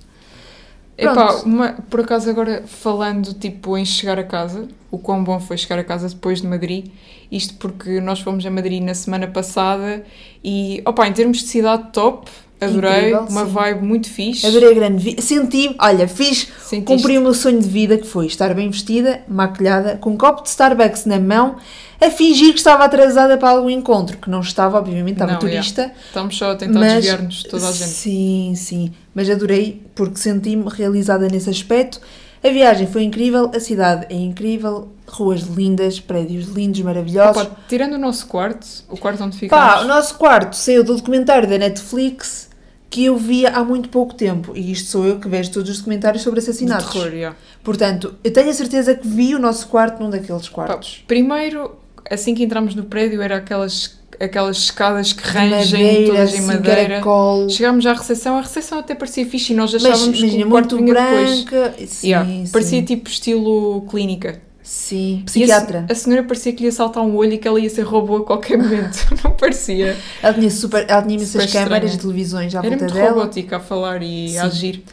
Epá, 0.97 1.35
uma, 1.45 1.73
por 1.89 2.01
acaso 2.01 2.27
agora 2.27 2.63
falando 2.65 3.31
tipo 3.35 3.77
em 3.77 3.85
chegar 3.85 4.17
a 4.17 4.23
casa, 4.23 4.67
o 4.89 4.97
quão 4.97 5.23
bom 5.23 5.39
foi 5.39 5.55
chegar 5.55 5.77
a 5.77 5.83
casa 5.83 6.09
depois 6.09 6.41
de 6.41 6.47
Madrid, 6.47 6.87
isto 7.31 7.53
porque 7.55 8.01
nós 8.01 8.19
fomos 8.19 8.43
a 8.45 8.49
Madrid 8.49 8.81
na 8.81 8.95
semana 8.95 9.27
passada 9.27 10.03
e, 10.43 10.81
opa, 10.85 11.07
em 11.07 11.13
termos 11.13 11.37
de 11.37 11.45
cidade 11.45 11.91
top, 11.93 12.31
adorei, 12.59 12.91
Incrível, 12.91 13.25
uma 13.29 13.45
sim. 13.45 13.51
vibe 13.51 13.85
muito 13.85 14.09
fixe. 14.09 14.45
Adorei 14.45 14.71
a 14.71 14.73
grande 14.73 15.03
vida. 15.03 15.21
Senti, 15.21 15.75
olha, 15.79 16.07
fiz, 16.07 16.47
Sentiste? 16.59 16.83
cumpri 16.85 17.17
o 17.17 17.21
meu 17.21 17.33
sonho 17.33 17.59
de 17.59 17.67
vida 17.67 17.97
que 17.97 18.07
foi 18.07 18.25
estar 18.25 18.53
bem 18.53 18.69
vestida, 18.69 19.21
maquilhada, 19.27 19.97
com 19.97 20.11
um 20.11 20.17
copo 20.17 20.43
de 20.43 20.49
Starbucks 20.49 21.05
na 21.05 21.19
mão, 21.19 21.57
a 21.99 22.09
fingir 22.09 22.53
que 22.53 22.59
estava 22.59 22.83
atrasada 22.85 23.37
para 23.37 23.49
algum 23.49 23.69
encontro, 23.69 24.17
que 24.17 24.29
não 24.29 24.41
estava, 24.41 24.77
obviamente, 24.77 25.13
estava 25.13 25.33
Não, 25.33 25.39
turista. 25.39 25.91
Estamos 26.07 26.37
só 26.37 26.51
a 26.51 26.55
tentar 26.55 26.79
Mas, 26.79 26.93
desviar-nos 26.93 27.35
de 27.35 27.49
toda 27.49 27.67
a 27.67 27.71
gente. 27.71 27.89
Sim, 27.89 28.53
sim. 28.55 28.91
Mas 29.13 29.29
adorei 29.29 29.81
porque 29.95 30.17
senti-me 30.17 30.69
realizada 30.69 31.27
nesse 31.27 31.49
aspecto. 31.49 31.99
A 32.43 32.49
viagem 32.49 32.85
foi 32.85 33.03
incrível, 33.03 33.51
a 33.53 33.59
cidade 33.59 34.05
é 34.09 34.15
incrível, 34.15 34.89
ruas 35.07 35.41
lindas, 35.41 35.99
prédios 35.99 36.47
lindos, 36.47 36.79
maravilhosos. 36.81 37.41
Opa, 37.41 37.57
tirando 37.67 37.93
o 37.93 37.97
nosso 37.97 38.27
quarto, 38.27 38.65
o 38.89 38.95
quarto 38.97 39.23
onde 39.23 39.35
Pá, 39.47 39.69
ficamos, 39.69 39.85
o 39.85 39.87
nosso 39.87 40.15
quarto 40.15 40.55
saiu 40.55 40.83
do 40.83 40.95
documentário 40.95 41.49
da 41.49 41.57
Netflix 41.57 42.46
que 42.89 43.05
eu 43.05 43.17
via 43.17 43.49
há 43.49 43.63
muito 43.63 43.89
pouco 43.89 44.13
tempo. 44.15 44.53
E 44.55 44.71
isto 44.71 44.89
sou 44.89 45.05
eu 45.05 45.19
que 45.19 45.27
vejo 45.27 45.51
todos 45.51 45.69
os 45.69 45.77
documentários 45.79 46.23
sobre 46.23 46.39
de 46.39 46.45
assassinatos. 46.49 46.91
terror, 46.93 47.13
yeah. 47.13 47.35
Portanto, 47.63 48.15
eu 48.23 48.31
tenho 48.31 48.49
a 48.49 48.53
certeza 48.53 48.95
que 48.95 49.07
vi 49.07 49.35
o 49.35 49.39
nosso 49.39 49.67
quarto 49.67 50.01
num 50.01 50.09
daqueles 50.09 50.47
quartos. 50.47 51.03
primeiro, 51.07 51.71
assim 52.09 52.33
que 52.33 52.43
entramos 52.43 52.73
no 52.75 52.83
prédio, 52.85 53.21
era 53.21 53.35
aquelas, 53.37 53.99
aquelas 54.19 54.57
escadas 54.57 55.11
que 55.11 55.21
rangem, 55.27 56.05
todas 56.05 56.33
em 56.33 56.41
madeira. 56.41 56.81
caracol. 56.87 57.49
Chegámos 57.49 57.85
à 57.85 57.91
recepção, 57.93 58.37
a 58.37 58.41
recepção 58.41 58.79
até 58.79 58.95
parecia 58.95 59.25
fixe 59.25 59.51
e 59.51 59.55
nós 59.55 59.73
Mas 59.73 59.83
achávamos 59.85 60.19
que 60.19 60.43
o 60.43 60.49
quarto 60.49 60.77
muito 60.77 60.93
vinha 60.93 60.93
depois. 61.09 61.43
branca. 61.43 61.73
Sim, 61.85 62.07
Yeah, 62.07 62.29
sim. 62.29 62.51
Parecia 62.53 62.81
tipo 62.83 63.09
estilo 63.09 63.81
clínica. 63.89 64.41
Sim, 64.69 65.21
psiquiatra. 65.25 65.85
A, 65.87 65.93
a 65.93 65.95
senhora 65.95 66.23
parecia 66.23 66.51
que 66.51 66.59
lhe 66.59 66.65
ia 66.65 66.71
saltar 66.73 67.01
um 67.01 67.15
olho 67.15 67.31
e 67.31 67.37
que 67.37 67.47
ela 67.47 67.57
ia 67.57 67.69
ser 67.69 67.83
robô 67.83 68.17
a 68.17 68.25
qualquer 68.25 68.57
momento. 68.57 68.97
Não 69.23 69.31
parecia. 69.31 69.95
Ela 70.21 70.33
tinha, 70.33 70.51
super, 70.51 70.85
ela 70.89 71.01
tinha 71.01 71.15
imensas 71.15 71.41
Super 71.43 71.63
câmaras, 71.63 71.91
estranha. 71.91 72.01
televisões 72.01 72.53
à 72.53 72.59
Era 72.59 72.67
volta 72.69 72.83
muito 72.83 72.93
dela. 72.93 73.09
robótica 73.11 73.55
a 73.57 73.59
falar 73.61 74.03
e 74.03 74.27
Sim. 74.31 74.37
a 74.39 74.43
agir. 74.43 74.83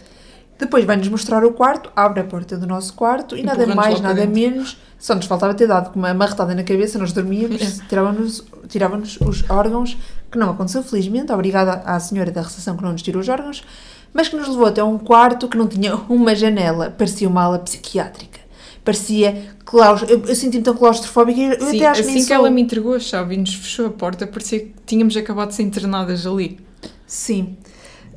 Depois 0.57 0.85
vai-nos 0.85 1.09
mostrar 1.09 1.45
o 1.45 1.53
quarto, 1.53 1.91
abre 1.97 2.21
a 2.21 2.25
porta 2.25 2.57
do 2.57 2.69
nosso 2.69 2.95
quarto 2.95 3.37
e 3.37 3.43
nada 3.43 3.67
mais, 3.67 4.01
nada 4.01 4.25
menos. 4.27 4.79
Só 4.97 5.13
nos 5.17 5.27
faltava 5.27 5.53
ter 5.55 5.67
dado 5.67 5.91
com 5.91 5.99
uma 5.99 6.15
marretada 6.15 6.55
na 6.55 6.63
cabeça, 6.63 6.97
nós 6.97 7.13
dormíamos, 7.13 7.81
tiravam-nos 7.89 8.45
tiravam 8.69 9.01
os 9.01 9.51
órgãos, 9.51 9.99
que 10.31 10.39
não 10.39 10.51
aconteceu, 10.51 10.85
felizmente. 10.85 11.33
Obrigada 11.33 11.83
à 11.85 11.99
senhora 11.99 12.31
da 12.31 12.43
recepção 12.43 12.77
que 12.77 12.83
não 12.85 12.93
nos 12.93 13.03
tirou 13.03 13.21
os 13.21 13.29
órgãos, 13.29 13.65
mas 14.13 14.29
que 14.29 14.37
nos 14.37 14.47
levou 14.47 14.67
até 14.67 14.85
um 14.85 14.97
quarto 14.99 15.49
que 15.49 15.57
não 15.59 15.67
tinha 15.67 15.97
uma 16.09 16.33
janela, 16.37 16.95
parecia 16.97 17.29
uma 17.29 17.43
ala 17.43 17.59
psiquiátrica. 17.59 18.44
Parecia 18.85 19.51
claustro... 19.65 20.11
Eu, 20.11 20.23
eu 20.27 20.35
senti-me 20.35 20.63
tão 20.63 20.77
claustrofóbica 20.77 21.41
eu 21.41 21.61
Sim, 21.71 21.77
até 21.77 21.87
acho 21.87 22.03
que 22.03 22.09
assim 22.11 22.27
que 22.27 22.33
ela 22.33 22.51
me 22.51 22.61
entregou 22.61 22.95
a 22.95 23.01
chave 23.01 23.35
e 23.35 23.39
nos 23.39 23.55
fechou 23.55 23.87
a 23.87 23.91
porta, 23.91 24.27
parecia 24.27 24.61
que 24.61 24.73
tínhamos 24.87 25.17
acabado 25.17 25.49
de 25.49 25.55
ser 25.55 25.63
internadas 25.63 26.27
ali. 26.27 26.59
Sim. 27.07 27.57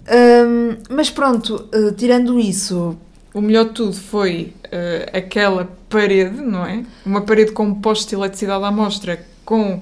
Hum, 0.09 0.77
mas 0.89 1.09
pronto, 1.09 1.67
eh, 1.71 1.91
tirando 1.95 2.39
isso, 2.39 2.97
O 3.33 3.41
melhor 3.41 3.65
de 3.65 3.71
tudo 3.71 3.93
foi 3.93 4.53
eh, 4.71 5.09
aquela 5.13 5.69
parede, 5.89 6.41
não 6.41 6.65
é? 6.65 6.83
Uma 7.05 7.21
parede 7.21 7.51
com 7.51 7.73
postos 7.75 8.07
de 8.07 8.15
eletricidade 8.15 8.63
à 8.63 8.71
mostra, 8.71 9.25
com 9.45 9.81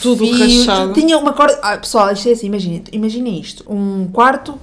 tudo 0.00 0.30
rachado. 0.30 0.92
Tinha 0.92 1.18
uma 1.18 1.32
corda. 1.32 1.58
Ah, 1.62 1.78
pessoal, 1.78 2.12
isto 2.12 2.28
é 2.28 2.32
assim, 2.32 2.46
imaginem 2.46 2.84
imaginem 2.92 3.40
isto: 3.40 3.64
um 3.68 4.08
quarto 4.08 4.58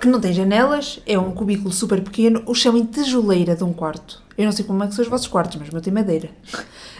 que 0.00 0.08
não 0.08 0.18
tem 0.18 0.32
janelas, 0.32 0.98
é 1.06 1.18
um 1.18 1.30
cubículo 1.30 1.70
super 1.70 2.00
pequeno, 2.00 2.42
o 2.46 2.54
chamem 2.54 2.86
tijoleira 2.86 3.54
de 3.54 3.62
um 3.62 3.72
quarto. 3.72 4.22
Eu 4.36 4.46
não 4.46 4.52
sei 4.52 4.64
como 4.64 4.82
é 4.82 4.86
que 4.86 4.94
são 4.94 5.02
os 5.02 5.10
vossos 5.10 5.26
quartos, 5.26 5.58
mas 5.58 5.68
o 5.68 5.72
meu 5.72 5.82
tem 5.82 5.92
madeira. 5.92 6.30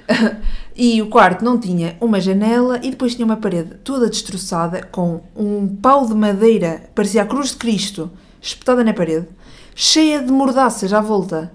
e 0.77 1.01
o 1.01 1.09
quarto 1.09 1.43
não 1.43 1.59
tinha 1.59 1.97
uma 1.99 2.21
janela 2.21 2.79
e 2.83 2.91
depois 2.91 3.15
tinha 3.15 3.25
uma 3.25 3.39
parede 3.39 3.77
toda 3.83 4.11
destroçada 4.11 4.83
com 4.83 5.23
um 5.35 5.67
pau 5.67 6.07
de 6.07 6.15
madeira, 6.15 6.91
parecia 6.95 7.23
a 7.23 7.27
cruz 7.27 7.53
de 7.53 7.57
Cristo, 7.57 8.11
espetada 8.43 8.85
na 8.85 8.93
parede, 8.93 9.27
cheia 9.75 10.23
de 10.23 10.31
mordaças 10.31 10.93
à 10.93 11.01
volta. 11.01 11.51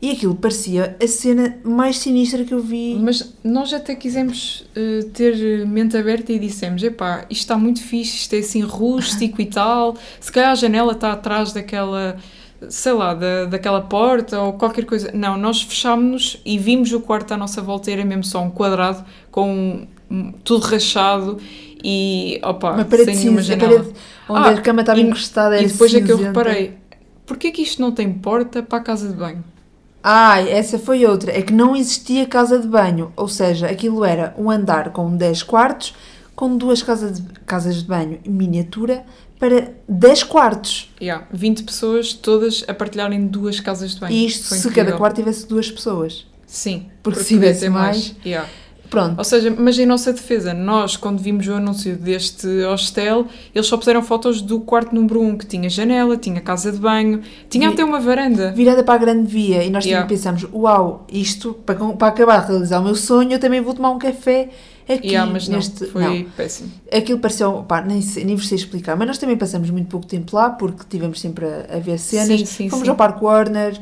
E 0.00 0.10
aquilo 0.10 0.34
parecia 0.34 0.94
a 1.02 1.06
cena 1.06 1.56
mais 1.64 1.96
sinistra 1.98 2.44
que 2.44 2.52
eu 2.52 2.60
vi. 2.60 2.98
Mas 3.00 3.32
nós 3.42 3.72
até 3.72 3.94
quisemos 3.94 4.64
eh, 4.76 5.06
ter 5.14 5.66
mente 5.66 5.96
aberta 5.96 6.32
e 6.32 6.38
dissemos: 6.38 6.82
epá, 6.82 7.24
isto 7.30 7.40
está 7.42 7.56
muito 7.56 7.82
fixe, 7.82 8.16
isto 8.18 8.34
é 8.34 8.38
assim 8.40 8.60
rústico 8.60 9.40
e 9.40 9.46
tal. 9.46 9.96
Se 10.20 10.30
calhar 10.30 10.50
a 10.50 10.54
janela 10.54 10.92
está 10.92 11.12
atrás 11.12 11.52
daquela, 11.52 12.16
sei 12.68 12.92
lá, 12.92 13.14
da, 13.14 13.46
daquela 13.46 13.80
porta 13.80 14.38
ou 14.38 14.52
qualquer 14.52 14.84
coisa. 14.84 15.10
Não, 15.14 15.36
nós 15.38 15.62
fechámos-nos 15.62 16.40
e 16.44 16.58
vimos 16.58 16.92
o 16.92 17.00
quarto 17.00 17.32
à 17.32 17.36
nossa 17.38 17.62
volta, 17.62 17.90
era 17.90 18.04
mesmo 18.04 18.22
só 18.24 18.42
um 18.42 18.50
quadrado 18.50 19.02
com 19.30 19.86
tudo 20.44 20.62
rachado 20.66 21.38
e 21.82 22.38
opa, 22.44 22.72
Uma 22.74 22.84
parede 22.84 23.06
sem 23.14 23.16
nenhuma 23.24 23.40
cinza, 23.42 23.54
a 23.54 23.58
janela. 23.58 23.78
parede 23.80 23.98
onde 24.28 24.48
Ah, 24.48 24.50
a 24.50 24.60
cama 24.60 24.80
estava 24.82 25.00
e- 25.00 25.02
encostada 25.04 25.56
era 25.56 25.64
E 25.64 25.68
depois 25.68 25.94
é 25.94 26.00
que 26.02 26.12
eu 26.12 26.18
cinzenta. 26.18 26.38
reparei: 26.38 26.74
porquê 27.24 27.50
que 27.50 27.62
isto 27.62 27.80
não 27.80 27.90
tem 27.92 28.12
porta 28.12 28.62
para 28.62 28.78
a 28.78 28.82
casa 28.82 29.08
de 29.08 29.14
banho? 29.14 29.42
Ah, 30.08 30.40
essa 30.40 30.78
foi 30.78 31.04
outra. 31.04 31.36
É 31.36 31.42
que 31.42 31.52
não 31.52 31.74
existia 31.74 32.24
casa 32.26 32.60
de 32.60 32.68
banho. 32.68 33.12
Ou 33.16 33.26
seja, 33.26 33.66
aquilo 33.66 34.04
era 34.04 34.32
um 34.38 34.48
andar 34.48 34.90
com 34.92 35.16
10 35.16 35.42
quartos, 35.42 35.94
com 36.36 36.56
duas 36.56 36.80
casas 36.80 37.20
de, 37.20 37.28
casas 37.44 37.76
de 37.76 37.84
banho 37.84 38.20
miniatura 38.24 39.04
para 39.36 39.72
10 39.88 40.22
quartos. 40.22 40.94
Yeah, 41.02 41.26
20 41.32 41.64
pessoas 41.64 42.12
todas 42.12 42.64
a 42.68 42.72
partilharem 42.72 43.26
duas 43.26 43.58
casas 43.58 43.94
de 43.94 44.00
banho. 44.00 44.12
E 44.14 44.26
isto 44.26 44.46
Foi 44.48 44.58
se 44.58 44.68
incrível. 44.68 44.84
cada 44.92 44.96
quarto 44.98 45.16
tivesse 45.16 45.44
duas 45.48 45.68
pessoas. 45.70 46.24
Sim, 46.46 46.86
Porque 47.02 47.18
se 47.18 47.24
podia 47.34 47.38
tivesse 47.48 47.60
ter 47.62 47.68
mais- 47.70 48.14
Yeah. 48.24 48.48
Pronto. 48.90 49.18
Ou 49.18 49.24
seja, 49.24 49.54
mas 49.56 49.78
em 49.78 49.86
nossa 49.86 50.12
defesa, 50.12 50.54
nós, 50.54 50.96
quando 50.96 51.18
vimos 51.18 51.46
o 51.48 51.54
anúncio 51.54 51.96
deste 51.96 52.46
hostel, 52.64 53.26
eles 53.54 53.66
só 53.66 53.76
puseram 53.76 54.02
fotos 54.02 54.40
do 54.40 54.60
quarto 54.60 54.94
número 54.94 55.20
1, 55.20 55.38
que 55.38 55.46
tinha 55.46 55.68
janela, 55.68 56.16
tinha 56.16 56.40
casa 56.40 56.70
de 56.72 56.78
banho, 56.78 57.20
tinha 57.50 57.68
Vi- 57.68 57.74
até 57.74 57.84
uma 57.84 58.00
varanda. 58.00 58.52
Virada 58.52 58.82
para 58.82 58.94
a 58.94 58.98
grande 58.98 59.26
via. 59.30 59.62
E 59.64 59.70
nós 59.70 59.84
Yeah. 59.84 60.06
pensámos, 60.08 60.46
uau, 60.52 61.06
isto, 61.12 61.54
para, 61.66 61.74
para 61.76 62.08
acabar 62.08 62.40
de 62.42 62.48
realizar 62.52 62.80
o 62.80 62.84
meu 62.84 62.94
sonho, 62.94 63.32
eu 63.32 63.38
também 63.38 63.60
vou 63.60 63.74
tomar 63.74 63.90
um 63.90 63.98
café 63.98 64.48
aqui. 64.88 65.08
Yeah, 65.08 65.30
mas 65.30 65.48
não, 65.48 65.56
neste... 65.56 65.86
foi 65.86 66.02
não. 66.02 66.24
péssimo. 66.36 66.70
Aquilo 66.92 67.18
pareceu, 67.18 67.64
pá, 67.66 67.80
nem, 67.82 68.00
nem 68.24 68.36
vos 68.36 68.46
sei 68.48 68.56
explicar, 68.56 68.96
mas 68.96 69.06
nós 69.08 69.18
também 69.18 69.36
passamos 69.36 69.68
muito 69.70 69.88
pouco 69.88 70.06
tempo 70.06 70.34
lá 70.36 70.50
porque 70.50 70.84
tivemos 70.88 71.20
sempre 71.20 71.44
a, 71.46 71.76
a 71.76 71.78
ver 71.80 71.98
cenas. 71.98 72.40
Sim, 72.40 72.46
sim, 72.46 72.68
fomos 72.70 72.84
sim. 72.84 72.90
ao 72.90 72.96
Parque 72.96 73.24
Warner, 73.24 73.80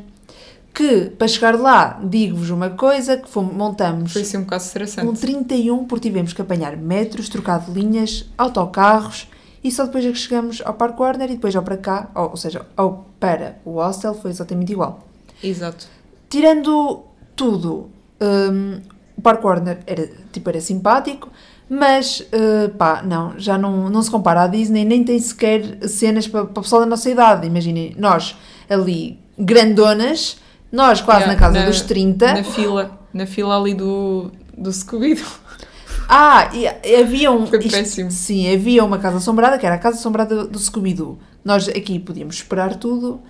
que 0.75 1.13
para 1.17 1.29
chegar 1.29 1.55
lá, 1.59 2.01
digo-vos 2.03 2.51
uma 2.51 2.71
coisa, 2.71 3.17
que 3.17 3.29
fomos, 3.29 3.55
montamos 3.55 4.13
Foi 4.13 4.23
assim 4.23 4.39
um 4.39 4.43
bocado 4.43 4.65
estressante. 4.65 5.07
um 5.07 5.15
31 5.15 5.85
porque 5.85 6.09
tivemos 6.09 6.33
que 6.33 6.43
apanhar 6.43 6.77
metros, 6.77 7.29
trocar 7.29 7.61
de 7.61 7.71
linhas, 7.71 8.29
autocarros 8.37 9.29
e 9.63 9.71
só 9.71 9.87
depois 9.87 10.05
é 10.05 10.11
que 10.11 10.19
chegamos 10.19 10.61
ao 10.65 10.75
Parque 10.75 11.01
Warner 11.01 11.31
e 11.31 11.35
depois 11.35 11.55
ao 11.55 11.63
para 11.63 11.77
cá, 11.77 12.11
ou, 12.15 12.31
ou 12.31 12.37
seja, 12.37 12.67
ao 12.77 13.07
para 13.19 13.59
o 13.65 13.77
hostel 13.77 14.15
foi 14.15 14.31
exatamente 14.31 14.73
igual. 14.73 15.09
Exato. 15.43 15.87
Tirando 16.29 17.05
tudo, 17.37 17.89
hum, 18.21 18.81
o 19.17 19.23
Parque 19.23 19.47
Warner 19.47 19.79
era, 19.87 20.11
tipo, 20.33 20.51
era 20.51 20.61
simpático, 20.61 21.31
mas 21.69 22.21
uh, 22.21 22.69
pá, 22.77 23.03
não, 23.03 23.39
já 23.39 23.57
não, 23.57 23.89
não 23.89 24.03
se 24.03 24.11
compara 24.11 24.43
à 24.43 24.47
Disney, 24.47 24.85
nem 24.85 25.03
tem 25.03 25.19
sequer 25.19 25.89
cenas 25.89 26.29
para, 26.29 26.45
para 26.45 26.61
o 26.61 26.63
pessoal 26.63 26.83
da 26.83 26.87
nossa 26.87 27.09
idade. 27.09 27.47
Imaginem, 27.47 27.95
nós 27.97 28.37
ali 28.69 29.19
grandonas, 29.39 30.37
nós 30.75 31.01
quase 31.01 31.21
Yeah, 31.23 31.33
na 31.35 31.39
casa 31.39 31.61
na- 31.61 31.67
dos 31.67 31.81
30. 31.83 32.35
Na 32.35 32.45
fila, 32.45 33.01
na 33.13 33.27
fila 33.27 33.57
ali 33.59 33.75
do, 33.75 34.31
do 34.57 34.73
Scooby-Doo. 34.73 35.25
Ah, 36.09 36.51
e, 36.53 36.65
e 36.87 36.97
havia 36.97 37.31
um. 37.31 37.47
Foi 37.47 37.59
péssimo. 37.61 38.11
Sim, 38.11 38.53
havia 38.53 38.85
uma 38.85 38.99
casa 38.99 39.17
assombrada, 39.19 39.57
que 39.59 39.65
era 39.65 39.77
a 39.77 39.79
casa 39.79 39.97
assombrada 39.99 40.45
do 40.47 40.59
Scooby-Doo. 40.59 41.19
Nós 41.45 41.69
aqui 41.69 41.99
podíamos 41.99 42.35
esperar 42.37 42.77
tudo, 42.77 43.21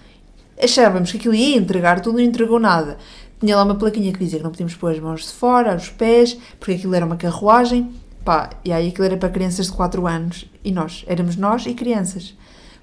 achávamos 0.61 1.11
que 1.13 1.19
aquilo 1.19 1.35
ia 1.35 1.57
entregar 1.57 2.01
tudo, 2.01 2.15
não 2.19 2.25
entregou 2.25 2.59
nada. 2.59 2.97
Tinha 3.41 3.57
lá 3.57 3.63
uma 3.63 3.75
plaquinha 3.75 4.13
que 4.13 4.19
dizia 4.19 4.39
que 4.39 4.45
não 4.45 4.51
podíamos 4.51 4.75
pôr 4.75 4.93
as 4.93 4.99
mãos 5.01 5.23
de 5.23 5.33
fora, 5.33 5.77
os 5.77 5.89
pés, 5.91 6.37
porque 6.59 6.73
aquilo 6.73 6.95
era 6.95 7.05
uma 7.05 7.17
carruagem. 7.17 7.93
Pá, 8.25 8.51
e 8.65 8.73
aí 8.73 8.89
aquilo 8.89 9.05
era 9.05 9.17
para 9.19 9.29
crianças 9.29 9.67
de 9.67 9.73
4 9.73 10.07
anos. 10.07 10.47
E 10.65 10.73
nós, 10.73 11.05
éramos 11.07 11.37
nós 11.37 11.67
e 11.67 11.75
crianças. 11.75 12.35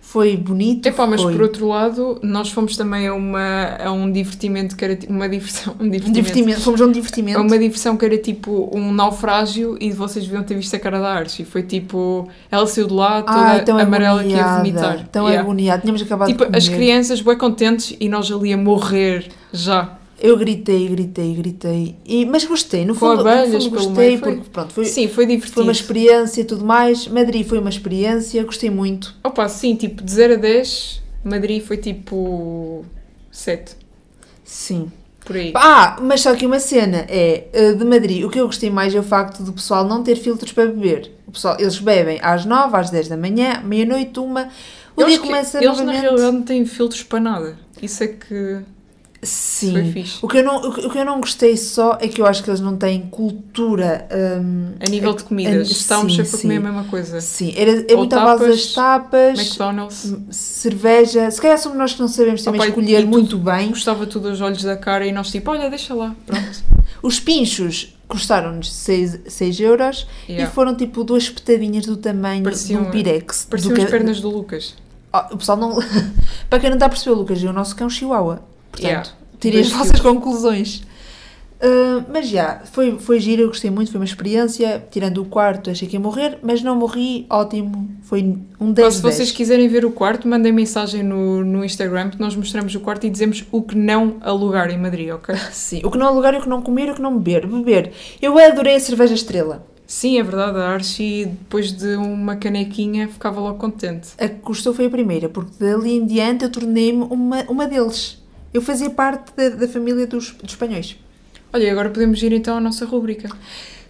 Foi 0.03 0.36
bonito. 0.36 0.88
Epá, 0.88 1.08
mas 1.08 1.22
foi 1.22 1.31
por 1.31 1.43
outro 1.43 1.67
lado, 1.67 2.20
nós 2.22 2.50
fomos 2.51 2.75
também 2.75 3.08
a, 3.08 3.13
uma, 3.13 3.77
a 3.81 3.91
um 3.93 4.12
divertimento 4.12 4.75
que 4.75 4.84
era 4.84 4.96
tipo 4.96 5.13
uma 5.13 5.29
diversão. 5.29 5.74
Um 5.79 5.86
um 5.86 5.89
divertimento. 5.89 6.13
divertimento. 6.13 6.62
Fomos 6.62 6.81
a 6.81 6.86
um 6.86 6.91
divertimento. 6.91 7.39
A 7.39 7.41
uma 7.41 7.58
diversão 7.58 7.96
que 7.96 8.03
era 8.03 8.17
tipo 8.17 8.70
um 8.75 8.91
naufrágio 8.91 9.77
e 9.79 9.91
vocês 9.91 10.25
deviam 10.25 10.43
ter 10.43 10.55
visto 10.55 10.75
a 10.75 10.79
cara 10.79 11.00
da 11.00 11.13
Archie. 11.13 11.46
Foi 11.46 11.63
tipo, 11.63 12.27
ela 12.51 12.67
saiu 12.67 12.88
de 12.88 12.93
lá 12.93 13.22
toda 13.22 13.39
Ai, 13.39 13.63
tão 13.63 13.77
amarela 13.77 14.22
que 14.24 14.29
ia 14.31 14.43
agoniada, 14.43 14.58
vomitar. 14.89 15.08
Tão 15.12 15.27
Yeah. 15.27 15.41
agoniada. 15.43 15.81
Tínhamos 15.81 16.01
acabado 16.01 16.27
Tipo, 16.27 16.50
de 16.50 16.58
as 16.58 16.65
comer. 16.67 16.77
crianças 16.77 17.22
bem 17.22 17.38
contentes 17.38 17.96
e 17.98 18.10
nós 18.10 18.29
ali 18.31 18.51
a 18.51 18.58
morrer 18.58 19.27
já. 19.53 19.98
Eu 20.24 20.38
gritei, 20.38 20.88
gritei, 20.88 21.34
gritei. 21.34 21.96
E, 22.06 22.25
mas 22.25 22.46
gostei, 22.46 22.86
no 22.86 22.94
fundo, 22.94 23.24
no 23.24 23.30
abelhas 23.30 23.63
fundo 23.63 23.75
pelo 23.75 23.88
gostei, 23.88 24.18
foi- 24.20 24.36
porque 24.36 24.50
pronto, 24.51 24.72
foi, 24.74 24.86
sim, 24.86 25.08
foi 25.08 25.25
divertido. 25.25 25.54
foi 25.56 25.63
uma 25.63 25.72
experiência 25.72 26.42
e 26.42 26.44
tudo 26.46 26.63
mais. 26.63 27.08
Madrid 27.08 27.46
foi 27.48 27.58
uma 27.58 27.70
experiência, 27.70 28.44
gostei 28.44 28.70
muito. 28.70 29.16
Opa, 29.24 29.50
sim, 29.50 29.75
tipo, 29.75 30.04
de 30.04 30.12
0 30.12 30.34
a 30.34 30.38
10, 30.38 31.01
Madrid 31.24 31.63
foi 31.63 31.78
tipo 31.78 32.86
7, 33.32 33.75
Sim. 34.44 34.92
por 35.25 35.36
aí. 35.36 35.51
Ah, 35.56 35.98
mas 36.01 36.22
só 36.22 36.36
que 36.36 36.46
uma 36.46 36.60
cena 36.60 37.06
é 37.10 37.48
eh, 37.51 37.74
de 37.74 37.84
Madrid. 37.86 38.24
O 38.24 38.30
que 38.30 38.40
eu 38.40 38.46
gostei 38.46 38.70
mais 38.70 38.94
é 38.94 39.00
o 39.00 39.04
facto 39.04 39.42
do 39.44 39.54
pessoal 39.54 39.84
não 39.88 40.04
ter 40.04 40.16
filtros 40.18 40.51
para 40.51 40.68
beber. 40.68 41.12
O 41.28 41.32
pessoal, 41.32 41.56
eles 41.60 41.80
bebem 41.80 42.20
às 42.22 42.46
9, 42.46 42.75
às 42.78 42.90
10 42.92 43.08
da 43.08 43.18
manhã, 43.18 43.62
meia-noite, 43.63 44.20
uma. 44.20 44.50
O 44.96 45.01
Eu 45.01 45.08
dia 45.08 45.16
acho 45.16 45.22
que 45.22 45.28
começa 45.28 45.58
eles 45.58 45.70
na 45.78 45.84
novamente. 45.86 46.01
realidade 46.01 46.32
não 46.34 46.44
têm 46.44 46.66
filtros 46.66 47.01
para 47.04 47.20
nada. 47.20 47.58
Isso 47.82 48.04
é 48.04 48.08
que 48.08 48.60
Sim. 49.24 50.04
O 50.22 50.28
que, 50.28 50.40
eu 50.40 50.44
não, 50.44 50.58
o 50.58 50.74
que- 50.74 50.88
o 50.88 50.98
eu 50.98 51.06
não 51.06 51.20
gostei 51.22 51.56
só 51.56 51.98
é 52.01 52.08
que 52.08 52.20
eu 52.22 52.25
acho 52.25 52.44
que 52.44 52.50
eles 52.50 52.60
não 52.60 52.75
têm 52.75 53.01
cultura. 53.01 54.08
hum, 54.42 54.72
A 54.80 54.90
nível 54.90 55.13
de 55.13 55.24
comidas, 55.24 55.68
sim, 55.68 55.74
estávamos 55.74 56.16
sempre 56.16 56.30
a 56.30 56.38
sim. 56.38 56.42
comer 56.42 56.58
a 56.58 56.60
mesma 56.62 56.84
coisa. 56.86 57.22
Sim, 57.22 57.54
era, 57.56 57.72
é 57.88 57.92
Ou 57.94 58.00
muito 58.00 58.13
à 58.16 58.20
base 58.24 58.40
tapas, 58.42 58.56
das 58.58 58.74
tapas, 58.74 59.40
McDonald's. 59.40 60.16
cerveja. 60.32 61.30
Se 61.30 61.40
calhar 61.40 61.58
somos 61.60 61.78
nós 61.78 61.94
que 61.94 62.00
não 62.01 62.08
sabemos 62.08 62.44
também 62.44 62.62
escolher 62.68 63.01
tudo- 63.01 63.08
muito 63.10 63.38
bem. 63.38 63.70
Gostava 63.70 64.08
tudo 64.08 64.30
aos 64.30 64.42
olhos 64.42 64.63
da 64.63 64.75
cara 64.75 65.06
e 65.06 65.12
nós 65.12 65.30
tipo, 65.30 65.51
olha, 65.51 65.70
deixa 65.70 65.94
lá, 65.94 66.16
pronto. 66.25 66.63
Os 67.04 67.20
pinchos 67.20 67.96
custaram-nos 68.08 68.72
6 68.74 69.60
euros 69.60 70.06
Yeah. 70.28 70.50
e 70.51 70.54
foram 70.54 70.75
tipo 70.75 71.04
duas 71.04 71.24
espetadinhas 71.24 71.86
do 71.86 71.96
tamanho 71.98 72.44
Pareciam- 72.44 72.82
de 72.84 72.88
um 72.88 72.92
pirex. 72.92 73.46
Pareciam 73.50 73.74
do 73.75 73.82
as 73.84 73.90
pernas 73.90 74.20
do 74.20 74.30
Lucas. 74.30 74.75
Ah, 75.13 75.28
o 75.32 75.38
pessoal 75.38 75.58
não. 75.58 75.80
Para 76.50 76.60
quem 76.60 76.70
não 76.70 76.75
está 76.78 76.86
a 76.86 76.90
perceber, 76.90 77.16
Lucas, 77.16 77.44
é 77.44 77.48
o 77.48 77.54
nosso 77.54 77.75
cão 77.75 77.90
chihuahua. 77.90 78.42
Portanto, 78.72 78.88
Yeah. 78.88 79.10
tirem 79.40 79.62
as 79.62 79.72
vossas 79.72 80.00
conclusões. 80.00 80.84
Ah, 81.62 82.04
mas 82.12 82.28
já, 82.28 82.62
foi, 82.72 82.98
foi 82.98 83.20
giro, 83.20 83.44
eu 83.44 83.48
gostei 83.48 83.70
muito, 83.70 83.92
foi 83.92 84.00
uma 84.00 84.06
experiência. 84.06 84.84
Tirando 84.90 85.22
o 85.22 85.25
quarto, 85.25 85.70
achei 85.70 85.88
que 85.88 85.96
ia 85.96 86.00
morrer, 86.00 86.40
mas 86.42 86.63
não 86.63 86.75
morri, 86.75 87.25
ótimo. 87.30 87.90
Foi 88.01 88.38
um 88.60 88.72
10 88.72 88.88
Pá, 88.88 88.92
se 88.92 89.01
vocês 89.01 89.32
quiserem 89.32 89.68
ver 89.68 89.86
o 89.86 89.92
quarto, 89.92 90.28
mandem 90.28 90.51
mensagem 90.51 91.04
no, 91.04 91.46
no 91.46 91.63
Instagram 91.63 92.10
que 92.10 92.20
nós 92.20 92.36
mostramos 92.36 92.74
o 92.74 92.80
quarto 92.80 93.06
e 93.06 93.10
dizemos 93.10 93.46
o 93.51 93.62
que 93.62 93.78
não 93.78 94.18
alugar 94.22 94.72
em 94.72 94.78
Madrid, 94.78 95.12
ok? 95.12 95.36
Sim, 95.54 95.82
o 95.84 95.92
que 95.92 95.98
não 95.98 96.08
alugar, 96.08 96.34
o 96.36 96.42
que 96.42 96.50
não 96.50 96.62
comer, 96.62 96.90
o 96.90 96.96
que 96.96 97.01
não 97.01 97.18
beber. 97.18 97.46
Beber. 97.46 97.92
Eu 98.22 98.38
adorei 98.40 98.75
a 98.75 98.80
cerveja 98.80 99.13
estrela. 99.13 99.66
Sim, 99.86 100.18
é 100.18 100.24
verdade, 100.24 100.58
a 100.58 100.70
Archie, 100.70 101.25
depois 101.25 101.74
de 101.74 101.96
uma 101.98 102.38
canequinha, 102.38 103.10
ficava 103.10 103.42
logo 103.42 103.58
contente. 103.60 104.12
A 104.18 104.30
que 104.30 104.36
custou 104.36 104.74
foi 104.74 104.86
a 104.86 104.90
primeira, 104.90 105.28
porque 105.28 105.51
dali 105.60 105.98
em 105.98 106.06
diante 106.06 106.46
eu 106.46 106.50
tornei-me 106.50 107.04
uma, 107.04 107.44
uma 107.50 107.68
deles. 107.68 108.21
Eu 108.53 108.62
fazia 108.62 108.89
parte 108.89 109.31
da, 109.36 109.50
da 109.50 109.67
família 109.67 110.05
dos, 110.08 110.31
dos 110.31 110.51
espanhóis. 110.51 110.98
Olha, 111.53 111.63
e 111.63 111.70
agora 111.70 111.89
podemos 111.89 112.22
ir 112.24 112.31
então 112.34 112.58
à 112.58 112.62
nossa 112.62 112.86
rúbrica. 112.86 113.29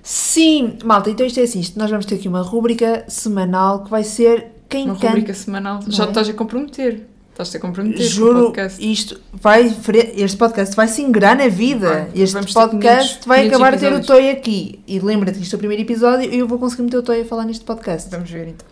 Sim, 0.03 0.77
malta, 0.83 1.09
então 1.09 1.25
isto 1.25 1.39
é 1.39 1.43
assim, 1.43 1.59
isto, 1.59 1.77
nós 1.77 1.89
vamos 1.89 2.05
ter 2.05 2.15
aqui 2.15 2.27
uma 2.27 2.41
rúbrica 2.41 3.05
semanal 3.07 3.83
que 3.83 3.89
vai 3.91 4.03
ser 4.03 4.47
quem 4.67 4.85
Uma 4.85 4.95
canta. 4.95 5.07
rúbrica 5.07 5.33
semanal. 5.33 5.79
Não 5.83 5.91
Já 5.91 6.05
é? 6.05 6.07
estás 6.07 6.29
a 6.29 6.33
comprometer. 6.33 7.07
Estás-te 7.31 7.57
a 7.57 7.59
comprometer 7.59 7.97
com 7.99 8.03
o 8.03 8.09
Juro, 8.09 8.43
podcast. 8.45 8.91
isto 8.91 9.19
vai, 9.31 9.73
este 10.15 10.37
podcast 10.37 10.75
vai 10.75 10.87
se 10.87 11.01
ingrar 11.01 11.35
na 11.35 11.47
vida. 11.47 11.87
Vai, 11.89 12.09
este 12.15 12.53
podcast 12.53 13.19
500 13.19 13.25
vai 13.25 13.39
500 13.43 13.47
acabar 13.55 13.73
a 13.73 13.77
ter 13.77 13.93
o. 13.93 14.05
Toy 14.05 14.29
aqui. 14.29 14.79
E 14.85 14.99
lembra-te 14.99 15.37
que 15.37 15.43
isto 15.43 15.53
é 15.53 15.55
o 15.55 15.59
primeiro 15.59 15.81
episódio 15.83 16.31
e 16.31 16.37
eu 16.39 16.47
vou 16.47 16.59
conseguir 16.59 16.83
meter 16.83 16.97
o 16.97 17.03
Toy 17.03 17.21
a 17.21 17.25
falar 17.25 17.45
neste 17.45 17.63
podcast. 17.63 18.09
Vamos 18.11 18.29
ver 18.29 18.49
então. 18.49 18.67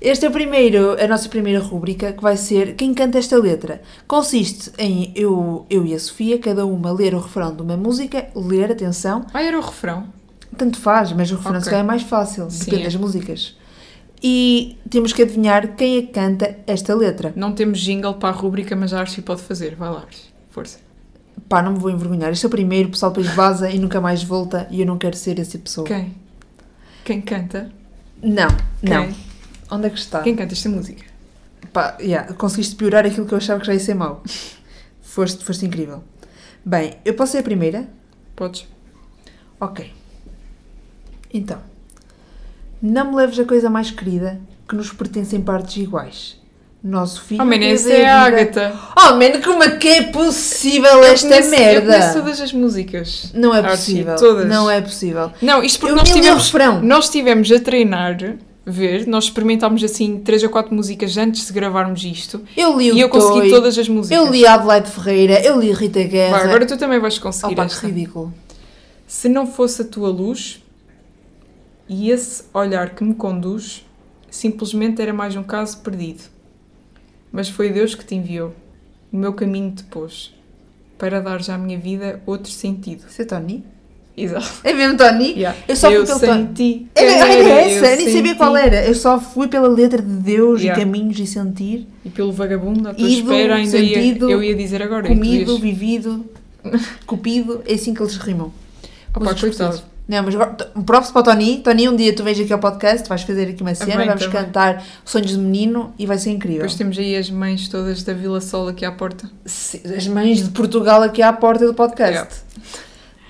Este 0.00 0.26
é 0.26 0.28
o 0.28 0.32
primeiro, 0.32 0.92
a 1.02 1.08
nossa 1.08 1.28
primeira 1.28 1.58
rúbrica, 1.60 2.12
que 2.12 2.22
vai 2.22 2.36
ser 2.36 2.74
Quem 2.76 2.94
canta 2.94 3.18
esta 3.18 3.36
letra. 3.36 3.82
Consiste 4.06 4.70
em 4.78 5.12
eu, 5.16 5.66
eu 5.68 5.84
e 5.84 5.92
a 5.92 5.98
Sofia, 5.98 6.38
cada 6.38 6.64
uma 6.64 6.92
ler 6.92 7.14
o 7.14 7.18
refrão 7.20 7.54
de 7.54 7.62
uma 7.62 7.76
música, 7.76 8.28
ler, 8.34 8.70
atenção, 8.70 9.26
Ah, 9.34 9.42
era 9.42 9.58
o 9.58 9.60
refrão. 9.60 10.06
tanto 10.56 10.78
faz, 10.78 11.12
mas 11.12 11.30
o 11.32 11.34
refrão 11.36 11.52
Ok. 11.54 11.62
se 11.64 11.70
calhar 11.70 11.84
é 11.84 11.86
mais 11.86 12.02
fácil, 12.02 12.48
Sim, 12.48 12.60
depende 12.66 12.82
é. 12.82 12.84
das 12.84 12.94
músicas. 12.96 13.56
E 14.22 14.76
temos 14.90 15.12
que 15.12 15.22
adivinhar 15.22 15.74
quem 15.76 15.98
é 15.98 16.02
que 16.02 16.08
canta 16.08 16.58
esta 16.66 16.94
letra. 16.94 17.32
Não 17.36 17.52
temos 17.52 17.78
jingle 17.80 18.14
para 18.14 18.28
a 18.30 18.32
rúbrica, 18.32 18.74
mas 18.76 18.92
a 18.92 19.00
Archie 19.00 19.22
pode 19.22 19.42
fazer. 19.42 19.74
Vai 19.76 19.90
lá, 19.90 20.00
Archie. 20.00 20.28
Força. 20.50 20.78
Pá, 21.48 21.62
não 21.62 21.72
me 21.74 21.78
vou 21.78 21.88
envergonhar. 21.90 22.30
Este 22.32 22.44
é 22.44 22.48
o 22.48 22.50
primeiro, 22.50 22.88
o 22.88 22.90
pessoal 22.92 23.12
depois 23.12 23.28
vaza 23.34 23.70
e 23.70 23.78
nunca 23.78 24.00
mais 24.00 24.22
volta 24.24 24.66
e 24.72 24.80
eu 24.80 24.86
não 24.86 24.98
quero 24.98 25.16
ser 25.16 25.38
essa 25.38 25.56
pessoa. 25.58 25.86
Quem? 25.86 26.14
Quem 27.04 27.20
canta? 27.20 27.70
Não, 28.20 28.48
não. 28.82 29.08
Onde 29.70 29.86
é 29.86 29.90
que 29.90 29.98
está? 29.98 30.22
Quem 30.22 30.34
canta 30.34 30.54
esta 30.54 30.68
música? 30.68 31.04
Pá, 31.72 31.96
yeah, 32.00 32.32
conseguiste 32.34 32.74
piorar 32.76 33.04
aquilo 33.04 33.26
que 33.26 33.34
eu 33.34 33.38
achava 33.38 33.60
que 33.60 33.66
já 33.66 33.74
ia 33.74 33.80
ser 33.80 33.94
mau. 33.94 34.22
foste, 35.02 35.44
foste 35.44 35.66
incrível. 35.66 36.02
Bem, 36.64 36.96
eu 37.04 37.14
posso 37.14 37.32
ser 37.32 37.38
a 37.38 37.42
primeira? 37.42 37.88
Podes. 38.34 38.66
Ok. 39.60 39.92
Então. 41.32 41.58
Não 42.80 43.10
me 43.10 43.16
leves 43.16 43.38
a 43.38 43.44
coisa 43.44 43.68
mais 43.68 43.90
querida 43.90 44.40
que 44.68 44.76
nos 44.76 44.92
pertence 44.92 45.34
em 45.34 45.40
partes 45.40 45.76
iguais. 45.76 46.38
Nosso 46.82 47.22
filho. 47.22 47.42
Oh, 47.42 47.44
man, 47.44 47.56
essa 47.56 47.90
é 47.92 48.06
a 48.06 48.20
Agatha. 48.20 48.72
Oh, 48.96 49.14
man, 49.16 49.40
como 49.44 49.64
é 49.64 49.76
que 49.76 49.88
é 49.88 50.02
possível 50.04 50.90
Eu 50.90 51.04
esta 51.04 51.26
Eu 51.26 51.30
conheço 51.42 51.50
merda? 51.50 52.12
todas 52.12 52.40
as 52.40 52.52
músicas. 52.52 53.32
Não 53.34 53.52
é 53.52 53.58
Archie, 53.58 53.70
possível. 53.76 54.16
todas. 54.16 54.46
Não 54.48 54.70
é 54.70 54.80
possível. 54.80 55.32
Não, 55.42 55.62
isto 55.62 55.80
porque 55.80 55.92
Eu 55.92 55.96
nós 55.96 56.08
tivemos, 56.12 56.44
refrão. 56.44 56.80
nós 56.80 57.06
estivemos 57.06 57.50
a 57.50 57.58
treinar, 57.58 58.16
ver, 58.70 59.06
nós 59.06 59.24
experimentámos 59.24 59.82
assim 59.82 60.18
3 60.20 60.44
ou 60.44 60.50
4 60.50 60.74
músicas 60.74 61.16
antes 61.16 61.46
de 61.46 61.52
gravarmos 61.52 62.04
isto 62.04 62.42
Eu 62.56 62.78
li 62.78 62.92
o 62.92 62.96
e 62.96 63.00
eu 63.00 63.08
consegui 63.08 63.40
Toy, 63.40 63.50
todas 63.50 63.78
as 63.78 63.88
músicas. 63.88 64.18
Eu 64.18 64.30
li 64.30 64.46
Adelaide 64.46 64.90
Ferreira, 64.90 65.40
eu 65.40 65.58
li 65.58 65.72
Rita 65.72 66.02
Guerra. 66.02 66.38
Vai, 66.38 66.46
agora 66.46 66.66
tu 66.66 66.76
também 66.76 67.00
vais 67.00 67.18
conseguir 67.18 67.54
Opa, 67.54 67.66
que 67.66 67.72
esta. 67.72 67.86
ridículo. 67.86 68.32
Se 69.06 69.28
não 69.28 69.46
fosse 69.46 69.82
a 69.82 69.84
tua 69.84 70.10
luz 70.10 70.62
e 71.88 72.10
esse 72.10 72.44
olhar 72.52 72.90
que 72.94 73.02
me 73.02 73.14
conduz, 73.14 73.86
simplesmente 74.30 75.00
era 75.00 75.12
mais 75.12 75.34
um 75.34 75.42
caso 75.42 75.78
perdido. 75.78 76.24
Mas 77.32 77.48
foi 77.48 77.70
Deus 77.70 77.94
que 77.94 78.04
te 78.04 78.14
enviou, 78.14 78.54
o 79.12 79.16
meu 79.16 79.32
caminho 79.32 79.70
te 79.72 79.84
pôs, 79.84 80.34
para 80.98 81.20
dar 81.20 81.42
já 81.42 81.54
à 81.54 81.58
minha 81.58 81.78
vida 81.78 82.22
outro 82.26 82.52
sentido. 82.52 83.06
Isso 83.08 83.22
é 83.22 83.24
Tony? 83.24 83.64
Exato. 84.24 84.48
É 84.64 84.72
mesmo 84.72 84.96
Tony? 84.96 85.32
Yeah. 85.32 85.56
Eu 85.68 85.76
só 85.76 85.88
fui 85.88 85.96
eu 85.98 86.04
pelo 86.06 86.20
Tony. 86.20 86.32
senti. 86.46 86.86
É, 86.94 87.04
era, 87.04 87.32
era 87.32 87.42
eu 87.42 87.48
essa, 87.76 87.86
eu 87.86 87.96
nem 87.96 88.06
sabia 88.06 88.22
senti. 88.22 88.34
qual 88.36 88.56
era. 88.56 88.84
Eu 88.84 88.94
só 88.94 89.20
fui 89.20 89.48
pela 89.48 89.68
letra 89.68 90.00
de 90.02 90.08
Deus 90.14 90.60
Yeah. 90.60 90.80
e 90.80 90.84
caminhos 90.84 91.18
e 91.18 91.26
sentir, 91.26 91.86
E 92.04 92.10
pelo 92.10 92.32
vagabundo, 92.32 92.88
à 92.88 92.94
tua 92.94 93.08
Ido, 93.08 93.32
espera, 93.32 93.54
ainda 93.56 93.78
ia, 93.78 93.94
sentido, 93.94 94.30
eu 94.30 94.42
ia 94.42 94.54
dizer 94.54 94.82
agora. 94.82 95.06
comido, 95.06 95.52
ias- 95.52 95.60
vivido, 95.60 96.24
cupido. 97.06 97.62
É 97.66 97.74
assim 97.74 97.94
que 97.94 98.02
eles 98.02 98.16
rimam. 98.16 98.52
Opa, 99.10 99.20
Músicos 99.20 99.56
coitado. 99.56 99.82
Não, 100.08 100.22
mas 100.22 100.34
agora, 100.34 100.52
props 100.86 101.10
para 101.10 101.20
o 101.20 101.22
Tony. 101.24 101.58
Tony, 101.58 101.86
um 101.86 101.94
dia 101.94 102.14
tu 102.14 102.24
vens 102.24 102.40
aqui 102.40 102.50
ao 102.50 102.58
podcast, 102.58 103.06
vais 103.10 103.22
fazer 103.22 103.48
aqui 103.48 103.60
uma 103.60 103.74
cena, 103.74 104.06
vamos 104.06 104.22
bem. 104.22 104.30
cantar 104.30 104.82
Sonhos 105.04 105.32
de 105.32 105.38
Menino 105.38 105.92
e 105.98 106.06
vai 106.06 106.16
ser 106.16 106.30
incrível. 106.30 106.60
Depois 106.62 106.76
temos 106.76 106.98
aí 106.98 107.14
as 107.14 107.30
mães 107.30 107.68
todas 107.68 108.02
da 108.02 108.14
Vila 108.14 108.40
Sol 108.40 108.68
aqui 108.68 108.86
à 108.86 108.90
porta. 108.92 109.30
Sim, 109.44 109.80
As 109.94 110.06
mães 110.06 110.42
de 110.42 110.48
Portugal 110.48 111.02
aqui 111.02 111.20
à 111.20 111.30
porta 111.30 111.66
do 111.66 111.74
podcast. 111.74 112.12
Yeah. 112.14 112.30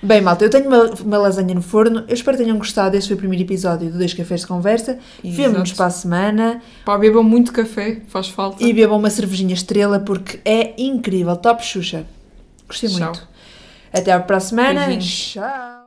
Bem, 0.03 0.21
malta, 0.21 0.45
eu 0.45 0.51
tenho 0.51 0.69
uma, 0.69 0.85
uma 1.05 1.19
lasanha 1.19 1.55
no 1.55 1.61
forno. 1.63 2.05
Eu 2.07 2.15
espero 2.15 2.37
que 2.37 2.45
tenham 2.45 2.57
gostado. 2.57 2.97
Este 2.97 3.09
foi 3.09 3.17
o 3.17 3.19
primeiro 3.19 3.45
episódio 3.45 3.91
do 3.91 3.99
Dois 3.99 4.15
Cafés 4.15 4.43
de 4.43 4.47
Conversa. 4.47 4.99
Vemo-nos 5.25 5.73
para 5.73 5.87
a 5.87 5.91
semana 5.91 6.63
Pá, 6.85 6.97
bebam 6.97 7.23
muito 7.25 7.53
café, 7.53 8.01
faz 8.09 8.29
falta. 8.29 8.63
e 8.63 8.73
bebam 8.73 8.97
uma 8.99 9.11
cervejinha 9.11 9.55
estrela 9.55 9.99
porque 9.99 10.39
é 10.45 10.75
incrível. 10.81 11.35
Top 11.37 11.65
Xuxa. 11.65 12.07
Gostei 12.69 12.89
Tchau. 12.89 13.01
muito. 13.01 13.29
Até 13.93 14.17
para 14.21 14.37
a 14.37 14.41
semana. 14.41 14.87
Beijinhos. 14.87 15.33
Tchau. 15.33 15.78